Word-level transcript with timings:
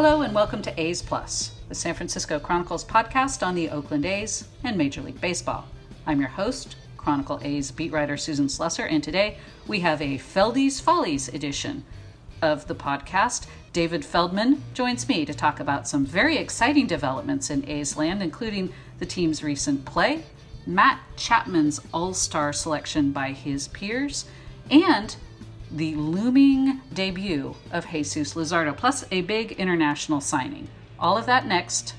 Hello 0.00 0.22
and 0.22 0.32
welcome 0.32 0.62
to 0.62 0.80
A's 0.80 1.02
Plus, 1.02 1.50
the 1.68 1.74
San 1.74 1.92
Francisco 1.92 2.38
Chronicles 2.38 2.84
podcast 2.84 3.44
on 3.44 3.56
the 3.56 3.68
Oakland 3.68 4.06
A's 4.06 4.46
and 4.62 4.78
Major 4.78 5.00
League 5.00 5.20
Baseball. 5.20 5.66
I'm 6.06 6.20
your 6.20 6.28
host, 6.28 6.76
Chronicle 6.96 7.40
A's 7.42 7.72
beat 7.72 7.90
writer 7.90 8.16
Susan 8.16 8.46
Slusser, 8.46 8.86
and 8.88 9.02
today 9.02 9.38
we 9.66 9.80
have 9.80 10.00
a 10.00 10.18
Feldy's 10.18 10.78
Follies 10.78 11.26
edition 11.26 11.82
of 12.40 12.68
the 12.68 12.76
podcast. 12.76 13.48
David 13.72 14.04
Feldman 14.04 14.62
joins 14.72 15.08
me 15.08 15.24
to 15.24 15.34
talk 15.34 15.58
about 15.58 15.88
some 15.88 16.06
very 16.06 16.36
exciting 16.36 16.86
developments 16.86 17.50
in 17.50 17.68
A's 17.68 17.96
land, 17.96 18.22
including 18.22 18.72
the 19.00 19.06
team's 19.06 19.42
recent 19.42 19.84
play, 19.84 20.22
Matt 20.64 21.00
Chapman's 21.16 21.80
All 21.92 22.14
Star 22.14 22.52
selection 22.52 23.10
by 23.10 23.32
his 23.32 23.66
peers, 23.66 24.26
and 24.70 25.16
the 25.70 25.94
looming 25.94 26.80
debut 26.92 27.54
of 27.72 27.86
Jesus 27.86 28.34
Luzardo, 28.34 28.76
plus 28.76 29.04
a 29.10 29.22
big 29.22 29.52
international 29.52 30.20
signing. 30.20 30.68
All 30.98 31.16
of 31.16 31.26
that 31.26 31.46
next 31.46 31.94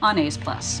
on 0.00 0.18
A's 0.18 0.36
Plus. 0.36 0.80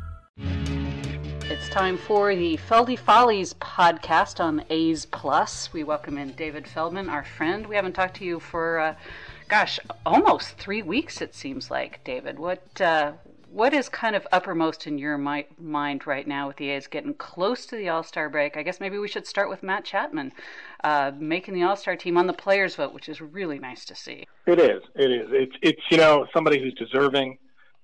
It's 1.61 1.69
time 1.69 1.99
for 1.99 2.35
the 2.35 2.57
Feldy 2.57 2.97
Follies 2.97 3.53
podcast 3.53 4.39
on 4.39 4.65
A's 4.71 5.05
Plus. 5.05 5.71
We 5.71 5.83
welcome 5.83 6.17
in 6.17 6.31
David 6.31 6.67
Feldman, 6.67 7.07
our 7.07 7.23
friend. 7.23 7.67
We 7.67 7.75
haven't 7.75 7.93
talked 7.93 8.15
to 8.15 8.25
you 8.25 8.39
for, 8.39 8.79
uh, 8.79 8.95
gosh, 9.47 9.79
almost 10.03 10.57
three 10.57 10.81
weeks. 10.81 11.21
It 11.21 11.35
seems 11.35 11.69
like, 11.69 12.03
David. 12.03 12.39
What 12.39 12.81
uh, 12.81 13.11
what 13.51 13.75
is 13.75 13.89
kind 13.89 14.15
of 14.15 14.27
uppermost 14.31 14.87
in 14.87 14.97
your 14.97 15.19
mi- 15.19 15.45
mind 15.59 16.07
right 16.07 16.27
now 16.27 16.47
with 16.47 16.57
the 16.57 16.71
A's 16.71 16.87
getting 16.87 17.13
close 17.13 17.67
to 17.67 17.75
the 17.75 17.89
All 17.89 18.01
Star 18.01 18.27
break? 18.27 18.57
I 18.57 18.63
guess 18.63 18.79
maybe 18.79 18.97
we 18.97 19.07
should 19.07 19.27
start 19.27 19.47
with 19.47 19.61
Matt 19.61 19.85
Chapman 19.85 20.31
uh, 20.83 21.11
making 21.19 21.53
the 21.53 21.61
All 21.61 21.75
Star 21.75 21.95
team 21.95 22.17
on 22.17 22.25
the 22.25 22.33
players' 22.33 22.73
vote, 22.73 22.91
which 22.91 23.07
is 23.07 23.21
really 23.21 23.59
nice 23.59 23.85
to 23.85 23.93
see. 23.93 24.25
It 24.47 24.59
is. 24.59 24.81
It 24.95 25.11
is. 25.11 25.27
It's 25.31 25.55
it's 25.61 25.81
you 25.91 25.97
know 25.97 26.25
somebody 26.33 26.59
who's 26.59 26.73
deserving, 26.73 27.37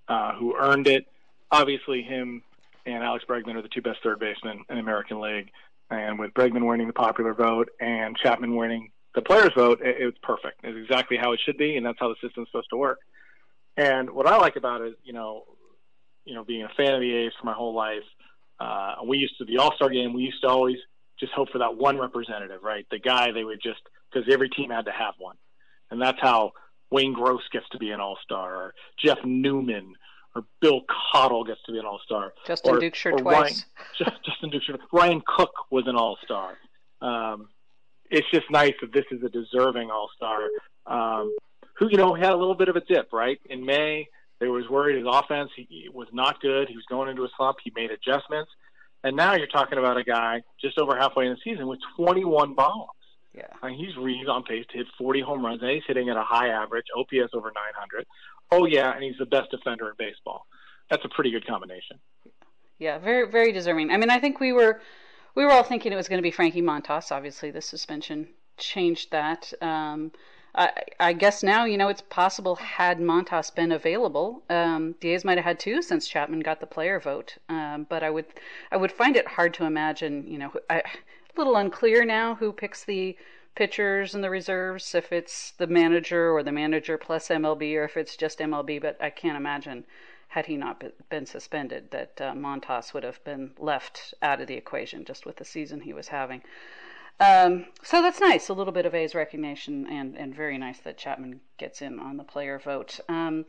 uh, 0.08 0.34
who 0.34 0.56
earned 0.58 0.88
it. 0.88 1.06
Obviously, 1.52 2.02
him 2.02 2.42
and 2.88 3.04
Alex 3.04 3.26
Bregman 3.30 3.56
are 3.56 3.62
the 3.62 3.68
two 3.68 3.82
best 3.82 4.00
third 4.02 4.20
basemen 4.20 4.64
in 4.70 4.76
the 4.76 4.82
American 4.82 5.20
League. 5.20 5.52
And 5.90 6.18
with 6.18 6.34
Bregman 6.34 6.66
winning 6.66 6.88
the 6.88 6.94
popular 6.94 7.34
vote 7.34 7.70
and 7.80 8.18
Chapman 8.18 8.56
winning 8.56 8.92
the 9.14 9.22
players' 9.22 9.52
vote, 9.56 9.82
it, 9.82 9.98
it's 10.00 10.18
perfect. 10.24 10.62
It's 10.64 10.78
exactly 10.78 11.18
how 11.18 11.34
it 11.34 11.40
should 11.46 11.58
be, 11.58 11.76
and 11.76 11.86
that's 11.86 12.00
how 12.00 12.10
the 12.10 12.16
system's 12.22 12.48
supposed 12.50 12.70
to 12.72 12.78
work. 12.78 13.00
And 13.76 14.10
what 14.10 14.26
I 14.26 14.38
like 14.38 14.56
about 14.56 14.82
it, 14.82 14.96
you 15.04 15.14
know, 15.14 15.44
you 16.26 16.34
know, 16.34 16.44
being 16.44 16.64
a 16.64 16.70
fan 16.76 16.94
of 16.94 17.02
the 17.02 17.14
A's 17.14 17.32
for 17.40 17.46
my 17.46 17.54
whole 17.54 17.76
life, 17.76 18.04
uh, 18.60 18.96
we 19.06 19.18
used 19.18 19.38
to 19.38 19.46
the 19.46 19.58
All 19.58 19.74
Star 19.76 19.90
game. 19.90 20.14
We 20.14 20.24
used 20.24 20.42
to 20.42 20.48
always 20.48 20.78
just 21.20 21.34
hope 21.34 21.50
for 21.52 21.60
that 21.60 21.78
one 21.78 22.00
representative, 22.00 22.64
right? 22.64 22.86
The 22.90 23.00
guy 23.00 23.32
they 23.32 23.44
would 23.44 23.62
just 23.62 23.82
because 24.12 24.28
every 24.32 24.50
team 24.50 24.72
had 24.72 24.86
to 24.86 24.92
have 24.92 25.14
one, 25.20 25.36
and 25.92 26.02
that's 26.02 26.20
how 26.22 26.54
Wayne 26.90 27.14
Gross 27.14 27.42
gets 27.52 27.68
to 27.72 27.78
be 27.78 27.92
an 27.92 28.00
All 28.00 28.18
Star, 28.24 28.56
or 28.56 28.74
Jeff 29.04 29.20
Newman, 29.24 29.94
or 30.38 30.46
Bill 30.62 30.82
Caudill 31.14 31.46
gets 31.46 31.62
to 31.66 31.72
be 31.72 31.80
an 31.80 31.86
All 31.86 32.00
Star. 32.06 32.34
Justin 32.46 32.76
or, 32.76 32.80
Duchscherer 32.80 33.14
or 33.14 33.20
twice. 33.20 33.66
Ryan, 34.00 34.14
Justin 34.26 34.52
Duchscherer. 34.52 34.80
Ryan 34.92 35.22
Cook 35.26 35.52
was 35.72 35.86
an 35.88 35.96
All 35.96 36.18
Star. 36.24 36.58
Um, 37.02 37.50
it's 38.10 38.28
just 38.32 38.50
nice 38.50 38.74
that 38.82 38.94
this 38.94 39.06
is 39.12 39.24
a 39.24 39.30
deserving 39.30 39.90
All 39.90 40.10
Star 40.16 40.40
um, 40.86 41.36
who, 41.78 41.90
you 41.90 41.98
know, 41.98 42.14
had 42.14 42.32
a 42.32 42.36
little 42.36 42.56
bit 42.56 42.70
of 42.70 42.76
a 42.76 42.82
dip, 42.82 43.12
right? 43.12 43.40
In 43.50 43.66
May, 43.66 44.08
they 44.40 44.48
was 44.48 44.70
worried 44.70 44.98
his 44.98 45.08
offense 45.08 45.50
he, 45.56 45.90
was 45.94 46.08
not 46.14 46.40
good. 46.42 46.70
He 46.70 46.76
was 46.76 46.86
going 46.90 47.10
into 47.10 47.24
a 47.24 47.30
slump. 47.36 47.58
He 47.64 47.72
made 47.76 47.92
adjustments. 47.92 48.52
And 49.04 49.16
now 49.16 49.36
you're 49.36 49.48
talking 49.48 49.78
about 49.78 49.98
a 49.98 50.04
guy 50.04 50.42
just 50.60 50.78
over 50.78 50.98
halfway 50.98 51.26
in 51.28 51.32
the 51.32 51.40
season 51.44 51.68
with 51.68 51.80
21 51.98 52.56
bombs. 52.56 52.90
Yeah. 53.34 53.44
I 53.62 53.70
mean, 53.70 53.78
he's, 53.78 53.94
he's 53.96 54.28
on 54.28 54.44
pace 54.44 54.66
to 54.72 54.78
hit 54.78 54.88
40 54.98 55.22
home 55.22 55.46
runs, 55.46 55.62
and 55.62 55.70
he's 55.70 55.84
hitting 55.88 56.10
at 56.10 56.18
a 56.18 56.24
high 56.24 56.48
average, 56.48 56.86
OPS 56.98 57.34
over 57.34 57.52
900. 57.54 58.06
Oh, 58.52 58.66
yeah, 58.66 58.94
and 58.94 59.04
he's 59.04 59.18
the 59.18 59.26
best 59.26 59.52
defender 59.52 59.90
in 59.90 59.96
baseball. 59.98 60.48
That's 60.90 61.04
a 61.04 61.10
pretty 61.10 61.32
good 61.32 61.46
combination. 61.46 62.00
Yeah, 62.80 63.00
very 63.00 63.30
very 63.30 63.52
deserving. 63.52 63.92
I 63.92 63.98
mean, 63.98 64.10
I 64.10 64.20
think 64.20 64.40
we 64.40 64.54
were 64.54 64.82
we 65.36 65.44
were 65.44 65.52
all 65.52 65.64
thinking 65.64 65.92
it 65.92 65.96
was 65.96 66.08
going 66.08 66.20
to 66.20 66.24
be 66.24 66.32
Frankie 66.32 66.62
Montas. 66.62 67.12
Obviously, 67.12 67.52
the 67.52 67.62
suspension 67.62 68.28
changed 68.58 69.12
that. 69.12 69.52
Um, 69.62 70.12
I, 70.56 70.72
I 71.00 71.14
guess 71.14 71.44
now 71.44 71.66
you 71.66 71.78
know 71.78 71.90
it's 71.90 72.02
possible 72.02 72.56
had 72.56 73.00
Montas 73.00 73.54
been 73.54 73.72
available, 73.72 74.44
um, 74.50 74.96
might 75.24 75.38
have 75.38 75.46
had 75.46 75.60
two 75.60 75.82
since 75.82 76.08
Chapman 76.08 76.40
got 76.40 76.60
the 76.60 76.68
player 76.68 77.00
vote. 77.00 77.38
Um, 77.50 77.86
but 77.90 78.04
I 78.04 78.10
would 78.10 78.26
I 78.72 78.78
would 78.78 78.92
find 78.92 79.16
it 79.16 79.28
hard 79.28 79.54
to 79.56 79.66
imagine. 79.66 80.26
You 80.28 80.38
know, 80.38 80.54
I, 80.70 80.78
a 80.78 80.84
little 81.38 81.56
unclear 81.56 82.06
now 82.06 82.36
who 82.36 82.52
picks 82.52 82.84
the 82.84 83.18
pitchers 83.58 84.14
and 84.14 84.24
the 84.24 84.30
reserves. 84.30 84.94
If 84.94 85.12
it's 85.12 85.52
the 85.52 85.66
manager 85.66 86.32
or 86.32 86.44
the 86.44 86.52
manager 86.52 86.98
plus 86.98 87.28
MLB, 87.28 87.76
or 87.76 87.86
if 87.86 87.98
it's 87.98 88.16
just 88.16 88.38
MLB. 88.38 88.80
But 88.80 89.02
I 89.02 89.10
can't 89.10 89.36
imagine 89.36 89.84
had 90.30 90.46
he 90.46 90.58
not 90.58 90.84
been 91.10 91.26
suspended 91.26 91.90
that 91.90 92.22
uh, 92.22 92.34
Montas 92.34 92.94
would 92.94 93.04
have 93.04 93.24
been 93.24 93.52
left 93.58 94.14
out 94.22 94.40
of 94.40 94.48
the 94.48 94.54
equation 94.54 95.04
just 95.06 95.26
with 95.26 95.38
the 95.38 95.46
season 95.46 95.82
he 95.82 95.94
was 95.94 96.10
having. 96.10 96.44
Um, 97.20 97.66
so 97.82 98.04
that's 98.04 98.20
nice, 98.20 98.48
a 98.48 98.54
little 98.54 98.74
bit 98.74 98.86
of 98.86 98.94
A's 98.94 99.16
recognition, 99.16 99.88
and, 99.88 100.16
and 100.16 100.36
very 100.36 100.60
nice 100.60 100.80
that 100.82 101.00
Chapman 101.00 101.40
gets 101.58 101.82
in 101.82 102.00
on 102.00 102.18
the 102.18 102.24
player 102.24 102.60
vote. 102.60 103.00
Um, 103.10 103.46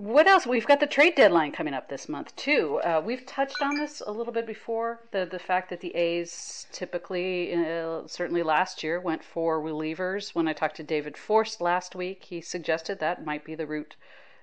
what 0.00 0.26
else? 0.26 0.46
We've 0.46 0.66
got 0.66 0.80
the 0.80 0.86
trade 0.86 1.14
deadline 1.14 1.52
coming 1.52 1.74
up 1.74 1.88
this 1.88 2.08
month 2.08 2.34
too. 2.34 2.80
Uh, 2.82 3.02
we've 3.04 3.26
touched 3.26 3.60
on 3.60 3.76
this 3.76 4.00
a 4.06 4.10
little 4.10 4.32
bit 4.32 4.46
before. 4.46 5.00
The 5.10 5.26
the 5.30 5.38
fact 5.38 5.68
that 5.70 5.80
the 5.80 5.94
A's 5.94 6.66
typically, 6.72 7.54
uh, 7.54 8.06
certainly 8.06 8.42
last 8.42 8.82
year, 8.82 8.98
went 9.00 9.22
for 9.22 9.60
relievers. 9.60 10.34
When 10.34 10.48
I 10.48 10.54
talked 10.54 10.76
to 10.76 10.82
David 10.82 11.18
Forst 11.18 11.60
last 11.60 11.94
week, 11.94 12.24
he 12.24 12.40
suggested 12.40 12.98
that 12.98 13.26
might 13.26 13.44
be 13.44 13.54
the 13.54 13.66
route 13.66 13.96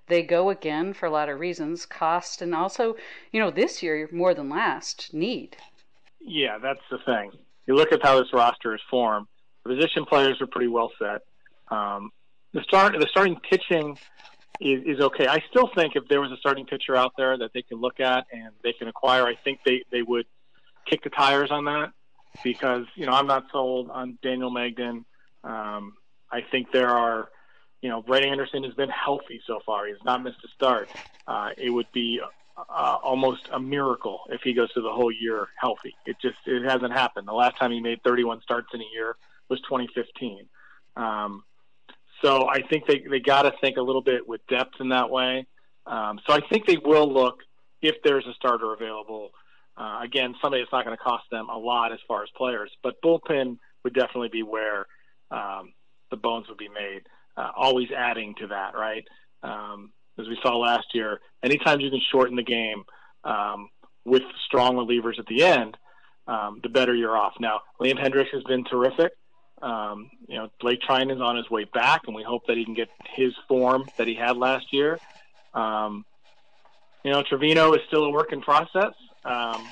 they 0.07 0.22
go 0.22 0.50
again 0.50 0.94
for 0.94 1.07
a 1.07 1.12
lot 1.12 1.28
of 1.28 1.40
reasons, 1.40 1.85
cost, 1.85 2.41
and 2.41 2.56
also, 2.56 2.95
you 3.31 3.41
know, 3.41 3.51
this 3.51 3.84
year 3.84 4.07
more 4.12 4.34
than 4.34 4.50
last, 4.50 5.13
need. 5.13 5.57
Yeah, 6.22 6.59
that's 6.59 6.79
the 6.89 7.00
thing 7.00 7.31
you 7.68 7.75
look 7.75 7.91
at 7.91 8.01
how 8.01 8.19
this 8.19 8.34
roster 8.34 8.74
is 8.74 8.81
formed. 8.89 9.28
The 9.63 9.75
position 9.75 10.06
players 10.06 10.41
are 10.41 10.47
pretty 10.47 10.69
well 10.69 10.91
set. 10.97 11.22
Um, 11.69 12.12
the 12.53 12.63
start 12.63 12.94
the 12.97 13.07
starting 13.12 13.38
pitching 13.50 13.97
is, 14.59 14.84
is 14.85 15.00
okay. 15.00 15.28
I 15.28 15.44
still 15.50 15.69
think 15.75 15.95
if 15.95 16.07
there 16.07 16.22
was 16.22 16.31
a 16.31 16.38
starting 16.38 16.66
pitcher 16.66 16.95
out 16.95 17.13
there 17.18 17.38
that 17.38 17.53
they 17.53 17.62
can 17.62 17.79
look 17.79 18.00
at 18.00 18.25
and 18.31 18.50
they 18.63 18.73
can 18.73 18.88
acquire, 18.88 19.25
I 19.25 19.35
think 19.35 19.59
they, 19.66 19.84
they 19.91 20.01
would 20.01 20.25
kick 20.85 21.03
the 21.03 21.09
tires 21.09 21.51
on 21.51 21.66
that 21.66 21.91
because 22.44 22.85
you 22.95 23.06
know 23.06 23.12
I'm 23.12 23.28
not 23.28 23.45
sold 23.51 23.90
on 23.90 24.18
Daniel 24.22 24.51
Mengden. 24.51 25.03
Um, 25.44 25.94
I 26.31 26.41
think 26.41 26.72
there 26.72 26.90
are, 26.90 27.29
you 27.81 27.90
know, 27.90 28.01
Brett 28.01 28.23
Anderson 28.23 28.63
has 28.63 28.73
been 28.73 28.90
healthy 28.90 29.41
so 29.45 29.59
far. 29.66 29.88
He's 29.88 29.95
not 30.03 30.23
missed 30.23 30.44
a 30.44 30.47
start. 30.50 30.89
Uh, 31.25 31.50
it 31.57 31.69
would 31.69 31.91
be 31.94 32.19
uh, 32.57 32.97
almost 33.03 33.47
a 33.51 33.59
miracle 33.59 34.22
if 34.29 34.41
he 34.41 34.53
goes 34.53 34.69
through 34.74 34.84
the 34.84 34.91
whole 34.91 35.12
year 35.12 35.47
healthy. 35.59 35.95
It 36.06 36.18
just 36.22 36.38
it 36.45 36.63
hasn't 36.63 36.94
happened. 36.94 37.28
The 37.28 37.34
last 37.34 37.57
time 37.57 37.72
he 37.72 37.79
made 37.79 38.01
31 38.03 38.41
starts 38.41 38.68
in 38.74 38.81
a 38.81 38.88
year 38.94 39.16
was 39.50 39.59
2015. 39.62 40.48
Um, 40.95 41.44
so 42.22 42.48
I 42.48 42.62
think 42.69 42.86
they 42.88 43.04
they 43.10 43.19
got 43.19 43.44
to 43.44 43.54
think 43.62 43.78
a 43.78 43.81
little 43.81 44.02
bit 44.02 44.28
with 44.28 44.42
depth 44.48 44.75
in 44.80 44.90
that 44.90 45.10
way. 45.10 45.46
Um, 45.86 46.19
so 46.28 46.34
I 46.34 46.42
think 46.50 46.66
they 46.66 46.78
will 46.78 47.12
look 47.12 47.40
if 47.81 47.96
there's 48.04 48.25
a 48.25 48.34
starter 48.34 48.74
available. 48.74 49.31
Uh, 49.78 50.00
again, 50.04 50.34
somebody 50.42 50.64
that's 50.64 50.72
not 50.72 50.86
going 50.86 50.98
to 50.98 51.04
cost 51.04 51.25
them 51.31 51.50
a 51.50 51.58
lot 51.58 51.94
as 51.94 52.00
far 52.08 52.24
as 52.24 52.30
players, 52.36 52.72
but 52.81 52.96
bullpen 53.04 53.58
would 53.84 53.94
definitely 53.94 54.30
be 54.30 54.42
where 54.42 54.88
um, 55.30 55.74
the 56.10 56.18
bones 56.18 56.48
would 56.50 56.58
be 56.58 56.69
made. 56.69 57.02
Uh, 57.36 57.52
always 57.56 57.90
adding 57.96 58.34
to 58.40 58.48
that, 58.48 58.75
right? 58.75 59.08
Um, 59.44 59.92
as 60.19 60.28
we 60.28 60.38
saw 60.42 60.58
last 60.58 60.88
year, 60.94 61.19
anytime 61.44 61.80
you 61.80 61.92
can 61.92 62.02
shorten 62.12 62.36
the 62.36 62.44
game 62.44 62.84
um, 63.24 63.69
with 64.04 64.24
strong 64.48 64.75
relievers 64.75 65.19
at 65.19 65.28
the 65.28 65.44
end, 65.44 65.78
um, 66.28 66.60
the 66.64 66.69
better 66.69 66.96
you're 66.96 67.16
off. 67.16 67.34
Now, 67.40 67.62
Liam 67.80 68.04
Hendriks 68.04 68.34
has 68.34 68.44
been 68.44 68.64
terrific. 68.64 69.12
Um, 69.62 70.12
you 70.27 70.38
know, 70.38 70.50
Blake 70.59 70.81
Treinen 70.81 71.13
is 71.13 71.21
on 71.21 71.36
his 71.36 71.50
way 71.50 71.63
back, 71.65 72.01
and 72.06 72.15
we 72.15 72.24
hope 72.24 72.45
that 72.48 72.57
he 72.57 72.65
can 72.65 72.74
get 72.74 72.89
his 73.15 73.33
form 73.48 73.86
that 73.98 74.07
he 74.07 74.15
had 74.15 74.38
last 74.38 74.71
year. 74.71 75.00
Um, 75.54 76.06
you 77.04 77.12
know, 77.12 77.24
Trivino 77.24 77.75
is 77.75 77.81
still 77.88 78.04
a 78.06 78.12
work 78.12 78.33
in 78.33 78.42
process. 78.42 78.94
Um, 79.25 79.68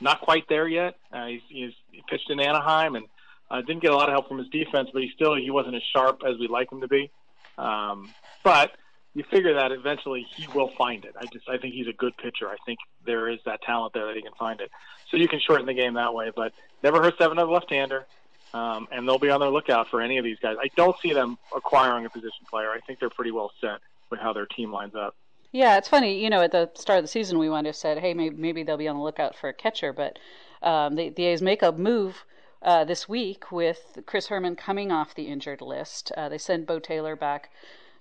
not 0.00 0.20
quite 0.20 0.48
there 0.48 0.68
yet. 0.68 0.96
Uh, 1.12 1.26
he's, 1.26 1.42
he's 1.48 1.72
he 1.90 2.02
pitched 2.08 2.30
in 2.30 2.40
Anaheim, 2.40 2.96
and 2.96 3.06
Uh, 3.50 3.60
didn't 3.60 3.82
get 3.82 3.92
a 3.92 3.94
lot 3.94 4.08
of 4.08 4.14
help 4.14 4.28
from 4.28 4.38
his 4.38 4.48
defense, 4.48 4.88
but 4.94 5.02
he 5.02 5.10
still 5.14 5.34
he 5.34 5.50
wasn't 5.50 5.74
as 5.74 5.82
sharp 5.92 6.22
as 6.26 6.38
we'd 6.38 6.50
like 6.50 6.72
him 6.72 6.80
to 6.80 6.88
be. 6.88 7.10
Um, 7.58 8.08
but 8.42 8.70
you 9.12 9.24
figure 9.30 9.54
that 9.60 9.72
eventually 9.72 10.26
he 10.34 10.46
will 10.54 10.70
find 10.78 11.04
it. 11.04 11.14
I 11.20 11.26
just 11.30 11.46
I 11.48 11.58
think 11.58 11.74
he's 11.74 11.86
a 11.86 11.92
good 11.92 12.16
pitcher. 12.16 12.48
I 12.48 12.56
think 12.64 12.78
there 13.04 13.28
is 13.28 13.40
that 13.44 13.60
talent 13.60 13.92
there 13.92 14.06
that 14.06 14.16
he 14.16 14.22
can 14.22 14.32
find 14.38 14.62
it. 14.62 14.70
So 15.10 15.18
you 15.18 15.28
can 15.28 15.38
shorten 15.46 15.66
the 15.66 15.74
game 15.74 15.94
that 15.94 16.14
way. 16.14 16.32
But 16.34 16.52
never 16.82 17.02
hurts 17.02 17.18
to 17.18 17.24
have 17.24 17.32
another 17.32 17.52
left-hander, 17.52 18.06
um, 18.54 18.88
and 18.92 19.06
they'll 19.06 19.18
be 19.18 19.30
on 19.30 19.40
their 19.40 19.50
lookout 19.50 19.88
for 19.88 20.00
any 20.00 20.18
of 20.18 20.24
these 20.24 20.38
guys. 20.40 20.56
I 20.60 20.68
don't 20.76 20.98
see 21.00 21.12
them 21.12 21.38
acquiring 21.54 22.06
a 22.06 22.10
position 22.10 22.46
player. 22.48 22.70
I 22.70 22.80
think 22.80 23.00
they're 23.00 23.10
pretty 23.10 23.30
well 23.30 23.50
set 23.60 23.80
with 24.10 24.20
how 24.20 24.32
their 24.32 24.46
team 24.46 24.72
lines 24.72 24.94
up. 24.94 25.16
Yeah, 25.52 25.76
it's 25.76 25.88
funny. 25.88 26.22
You 26.22 26.30
know, 26.30 26.40
at 26.40 26.52
the 26.52 26.70
start 26.74 26.98
of 26.98 27.04
the 27.04 27.08
season, 27.08 27.38
we 27.38 27.48
might 27.48 27.66
have 27.66 27.76
said, 27.76 27.98
"Hey, 27.98 28.14
maybe, 28.14 28.36
maybe 28.36 28.62
they'll 28.62 28.76
be 28.76 28.88
on 28.88 28.96
the 28.96 29.02
lookout 29.02 29.34
for 29.34 29.48
a 29.48 29.54
catcher," 29.54 29.92
but 29.92 30.18
um, 30.62 30.94
the, 30.94 31.10
the 31.10 31.26
A's 31.26 31.42
make 31.42 31.62
a 31.62 31.72
move 31.72 32.24
uh, 32.62 32.84
this 32.84 33.08
week 33.08 33.52
with 33.52 33.98
Chris 34.06 34.28
Herrmann 34.28 34.56
coming 34.56 34.90
off 34.90 35.14
the 35.14 35.26
injured 35.26 35.60
list. 35.60 36.10
Uh, 36.16 36.28
they 36.28 36.38
send 36.38 36.66
Beau 36.66 36.78
Taylor 36.78 37.16
back 37.16 37.50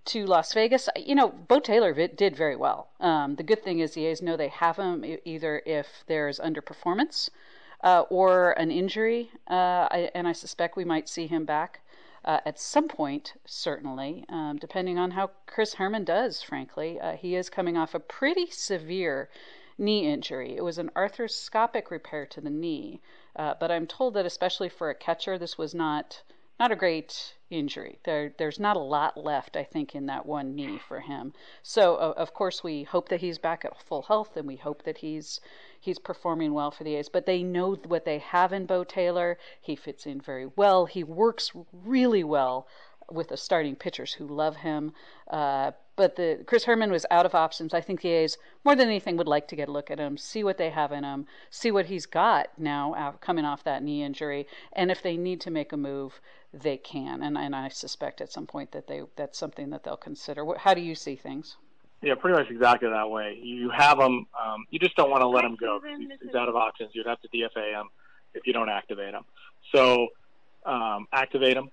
to 0.06 0.26
Las 0.26 0.54
Vegas. 0.54 0.88
You 0.96 1.16
know, 1.16 1.30
Beau 1.30 1.60
Taylor 1.60 1.94
did 1.94 2.36
very 2.36 2.56
well. 2.56 2.90
Um, 3.00 3.36
the 3.36 3.44
good 3.44 3.64
thing 3.64 3.80
is 3.80 3.94
the 3.94 4.06
A's 4.06 4.22
know 4.22 4.38
they 4.38 4.48
have 4.48 4.78
him 4.78 5.04
either 5.26 5.62
if 5.66 6.04
there's 6.08 6.40
underperformance 6.40 7.30
uh, 7.84 8.02
or 8.10 8.52
an 8.54 8.72
injury, 8.72 9.32
uh, 9.50 9.88
I, 9.92 10.12
and 10.14 10.28
I 10.28 10.34
suspect 10.34 10.76
we 10.76 10.86
might 10.86 11.10
see 11.10 11.28
him 11.28 11.46
back 11.46 11.82
uh, 12.24 12.40
at 12.46 12.60
some 12.60 12.88
point, 12.88 13.34
certainly, 13.46 14.26
um, 14.30 14.58
depending 14.60 14.98
on 15.00 15.12
how 15.12 15.32
Chris 15.48 15.74
Herrmann 15.74 16.04
does, 16.04 16.42
frankly. 16.42 17.00
Uh, 17.00 17.16
he 17.16 17.36
is 17.36 17.50
coming 17.50 17.78
off 17.78 17.96
a 17.96 18.00
pretty 18.00 18.50
severe 18.52 19.30
knee 19.78 20.08
injury. 20.08 20.56
It 20.56 20.64
was 20.64 20.78
an 20.78 20.92
arthroscopic 20.96 21.90
repair 21.90 22.26
to 22.28 22.42
the 22.42 22.50
knee, 22.50 23.02
but 23.36 23.72
I'm 23.72 23.88
told 23.88 24.14
that, 24.14 24.26
especially 24.26 24.70
for 24.70 24.90
a 24.90 24.96
catcher, 24.96 25.38
this 25.38 25.58
was 25.58 25.74
not. 25.74 26.22
Not 26.60 26.72
a 26.72 26.76
great 26.76 27.34
injury. 27.50 27.98
There, 28.04 28.34
there's 28.38 28.60
not 28.60 28.78
a 28.78 28.82
lot 28.82 29.18
left, 29.18 29.58
I 29.58 29.64
think, 29.64 29.96
in 29.96 30.06
that 30.06 30.28
one 30.28 30.54
knee 30.54 30.78
for 30.88 31.00
him. 31.00 31.34
So, 31.64 31.96
of 31.96 32.36
course, 32.36 32.64
we 32.64 32.84
hope 32.84 33.10
that 33.10 33.22
he's 33.22 33.40
back 33.40 33.66
at 33.66 33.82
full 33.82 34.04
health, 34.04 34.38
and 34.38 34.46
we 34.46 34.58
hope 34.58 34.84
that 34.84 35.00
he's 35.00 35.42
he's 35.82 36.00
performing 36.00 36.54
well 36.54 36.72
for 36.72 36.86
the 36.86 36.96
A's. 36.96 37.10
But 37.10 37.26
they 37.26 37.44
know 37.44 37.76
what 37.88 38.06
they 38.06 38.20
have 38.20 38.54
in 38.54 38.66
Beau 38.66 38.86
Taylor. 38.86 39.38
He 39.60 39.76
fits 39.76 40.06
in 40.06 40.22
very 40.22 40.46
well. 40.56 40.86
He 40.86 41.04
works 41.04 41.52
really 41.74 42.24
well 42.24 42.68
with 43.12 43.28
the 43.28 43.38
starting 43.38 43.76
pitchers 43.76 44.14
who 44.14 44.26
love 44.26 44.58
him. 44.58 44.94
Uh, 45.28 45.72
but 45.98 46.16
the 46.16 46.44
Chris 46.48 46.64
Herrmann 46.64 46.92
was 46.92 47.06
out 47.12 47.26
of 47.26 47.36
options. 47.36 47.74
I 47.74 47.82
think 47.82 48.02
the 48.02 48.10
A's 48.10 48.38
more 48.64 48.76
than 48.76 48.88
anything 48.88 49.18
would 49.18 49.28
like 49.28 49.48
to 49.50 49.56
get 49.56 49.68
a 49.68 49.72
look 49.72 49.92
at 49.92 50.00
him, 50.00 50.18
see 50.18 50.44
what 50.44 50.58
they 50.58 50.70
have 50.70 50.92
in 50.92 51.04
him, 51.04 51.28
see 51.50 51.72
what 51.72 51.88
he's 51.88 52.06
got 52.06 52.58
now 52.58 53.16
coming 53.22 53.46
off 53.46 53.64
that 53.66 53.84
knee 53.84 54.02
injury, 54.02 54.48
and 54.74 54.90
if 54.90 55.02
they 55.02 55.18
need 55.18 55.42
to 55.42 55.52
make 55.52 55.74
a 55.74 55.78
move, 55.78 56.22
they 56.54 56.78
can. 56.78 57.22
And 57.22 57.38
and 57.38 57.56
I 57.56 57.68
suspect 57.68 58.22
at 58.22 58.32
some 58.32 58.48
point 58.48 58.72
that 58.72 58.88
they 58.88 59.02
that's 59.16 59.38
something 59.38 59.70
that 59.72 59.84
they'll 59.84 59.98
consider. 59.98 60.46
How 60.58 60.74
do 60.74 60.82
you 60.82 60.96
see 60.96 61.16
things? 61.16 61.58
Yeah, 62.02 62.16
pretty 62.16 62.38
much 62.38 62.50
exactly 62.50 62.90
that 62.90 63.10
way. 63.10 63.40
You 63.42 63.70
have 63.70 64.00
him. 64.00 64.26
Um, 64.40 64.66
you 64.72 64.80
just 64.80 64.96
don't 64.96 65.12
want 65.12 65.22
to 65.22 65.28
let 65.28 65.46
him 65.46 65.56
go. 65.56 65.80
He's, 65.98 66.10
he's 66.22 66.36
out 66.36 66.50
of 66.50 66.56
options. 66.56 66.92
You'd 66.94 67.06
have 67.06 67.22
to 67.22 67.28
DFA 67.28 67.80
him 67.80 67.90
if 68.34 68.48
you 68.48 68.54
don't 68.54 68.70
activate 68.70 69.14
him. 69.14 69.24
So 69.74 70.08
um, 70.66 71.08
activate 71.14 71.58
him, 71.58 71.70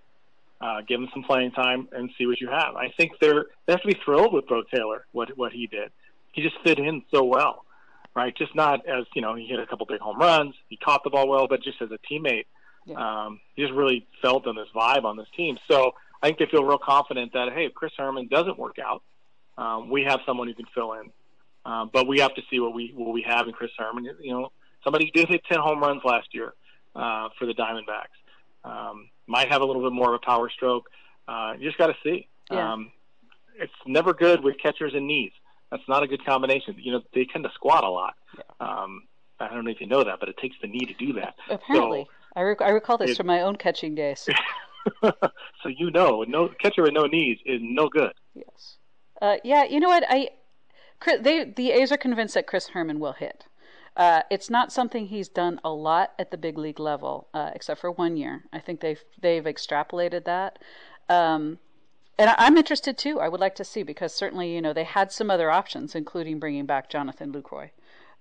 uh, 0.60 0.82
give 0.86 1.00
him 1.00 1.08
some 1.12 1.22
playing 1.22 1.52
time, 1.52 1.88
and 1.92 2.10
see 2.18 2.26
what 2.26 2.40
you 2.40 2.48
have. 2.48 2.76
I 2.76 2.92
think 2.96 3.12
they're 3.20 3.46
they 3.66 3.72
have 3.72 3.82
to 3.82 3.88
be 3.88 3.98
thrilled 4.04 4.32
with 4.32 4.46
Beau 4.46 4.62
Taylor 4.72 5.06
what 5.12 5.36
what 5.36 5.52
he 5.52 5.66
did. 5.66 5.90
He 6.32 6.42
just 6.42 6.56
fit 6.62 6.78
in 6.78 7.02
so 7.12 7.24
well, 7.24 7.64
right? 8.14 8.36
Just 8.36 8.54
not 8.54 8.86
as 8.86 9.06
you 9.14 9.22
know 9.22 9.34
he 9.34 9.46
hit 9.46 9.58
a 9.58 9.66
couple 9.66 9.86
big 9.86 10.00
home 10.00 10.18
runs, 10.18 10.54
he 10.68 10.76
caught 10.76 11.04
the 11.04 11.10
ball 11.10 11.28
well, 11.28 11.48
but 11.48 11.62
just 11.62 11.80
as 11.80 11.90
a 11.90 11.98
teammate, 12.10 12.44
yeah. 12.84 13.24
um, 13.24 13.40
he 13.54 13.62
just 13.62 13.74
really 13.74 14.06
felt 14.20 14.46
on 14.46 14.56
this 14.56 14.68
vibe 14.74 15.04
on 15.04 15.16
this 15.16 15.28
team. 15.36 15.58
So 15.70 15.92
I 16.22 16.26
think 16.26 16.38
they 16.38 16.46
feel 16.46 16.64
real 16.64 16.78
confident 16.78 17.32
that 17.32 17.52
hey, 17.54 17.66
if 17.66 17.74
Chris 17.74 17.92
Herrmann 17.96 18.28
doesn't 18.28 18.58
work 18.58 18.78
out 18.78 19.02
um, 19.58 19.90
we 19.90 20.04
have 20.04 20.20
someone 20.24 20.46
who 20.48 20.54
can 20.54 20.66
fill 20.74 20.94
in. 20.94 21.10
Um, 21.66 21.90
but 21.92 22.06
we 22.06 22.20
have 22.20 22.34
to 22.36 22.42
see 22.50 22.60
what 22.60 22.72
we 22.72 22.92
what 22.94 23.12
we 23.12 23.22
have 23.22 23.46
in 23.46 23.52
Chris 23.52 23.70
Herrmann. 23.76 24.08
You 24.20 24.32
know, 24.32 24.52
somebody 24.82 25.10
did 25.12 25.28
hit 25.28 25.42
10 25.44 25.58
home 25.58 25.80
runs 25.80 26.00
last 26.04 26.28
year 26.32 26.54
uh, 26.94 27.28
for 27.38 27.44
the 27.44 27.52
Diamondbacks. 27.52 28.16
Um, 28.64 29.10
might 29.26 29.52
have 29.52 29.60
a 29.60 29.64
little 29.64 29.82
bit 29.82 29.92
more 29.92 30.14
of 30.14 30.14
a 30.14 30.24
power 30.24 30.48
stroke. 30.48 30.88
Uh, 31.26 31.54
you 31.58 31.66
just 31.66 31.76
got 31.76 31.88
to 31.88 31.96
see. 32.02 32.28
Yeah. 32.50 32.72
Um, 32.72 32.92
it's 33.56 33.72
never 33.86 34.14
good 34.14 34.42
with 34.42 34.56
catchers 34.62 34.94
and 34.94 35.06
knees. 35.06 35.32
That's 35.70 35.82
not 35.88 36.02
a 36.02 36.06
good 36.06 36.24
combination. 36.24 36.76
You 36.78 36.92
know, 36.92 37.02
they 37.12 37.26
tend 37.26 37.44
to 37.44 37.50
squat 37.52 37.84
a 37.84 37.90
lot. 37.90 38.14
Um, 38.60 39.02
I 39.38 39.48
don't 39.48 39.64
know 39.64 39.70
if 39.70 39.80
you 39.80 39.86
know 39.86 40.04
that, 40.04 40.20
but 40.20 40.28
it 40.28 40.38
takes 40.38 40.56
the 40.62 40.68
knee 40.68 40.86
to 40.86 40.94
do 40.94 41.12
that. 41.14 41.34
Apparently, 41.50 42.04
so, 42.04 42.10
I, 42.36 42.42
rec- 42.42 42.62
I 42.62 42.70
recall 42.70 42.96
this 42.96 43.10
it, 43.10 43.16
from 43.16 43.26
my 43.26 43.42
own 43.42 43.56
catching 43.56 43.94
days. 43.94 44.26
so 45.02 45.68
you 45.68 45.90
know, 45.90 46.24
no 46.26 46.48
catcher 46.60 46.82
with 46.82 46.94
no 46.94 47.06
knees 47.06 47.38
is 47.44 47.60
no 47.62 47.88
good. 47.88 48.14
Yes. 48.34 48.77
Uh, 49.20 49.36
yeah, 49.44 49.64
you 49.64 49.80
know 49.80 49.88
what? 49.88 50.04
I 50.08 50.30
they 51.20 51.44
the 51.44 51.72
A's 51.72 51.92
are 51.92 51.96
convinced 51.96 52.34
that 52.34 52.46
Chris 52.46 52.68
Herrmann 52.68 53.00
will 53.00 53.12
hit. 53.12 53.46
Uh, 53.96 54.22
it's 54.30 54.48
not 54.48 54.72
something 54.72 55.06
he's 55.06 55.28
done 55.28 55.60
a 55.64 55.70
lot 55.70 56.12
at 56.18 56.30
the 56.30 56.38
big 56.38 56.56
league 56.56 56.78
level, 56.78 57.28
uh, 57.34 57.50
except 57.54 57.80
for 57.80 57.90
one 57.90 58.16
year. 58.16 58.44
I 58.52 58.60
think 58.60 58.80
they've 58.80 59.02
they've 59.20 59.44
extrapolated 59.44 60.24
that. 60.24 60.58
Um, 61.08 61.58
and 62.18 62.34
I'm 62.36 62.56
interested 62.56 62.98
too. 62.98 63.20
I 63.20 63.28
would 63.28 63.40
like 63.40 63.54
to 63.56 63.64
see 63.64 63.82
because 63.82 64.14
certainly 64.14 64.54
you 64.54 64.60
know 64.60 64.72
they 64.72 64.84
had 64.84 65.12
some 65.12 65.30
other 65.30 65.50
options, 65.50 65.94
including 65.94 66.38
bringing 66.38 66.66
back 66.66 66.90
Jonathan 66.90 67.32
Lucroy 67.32 67.70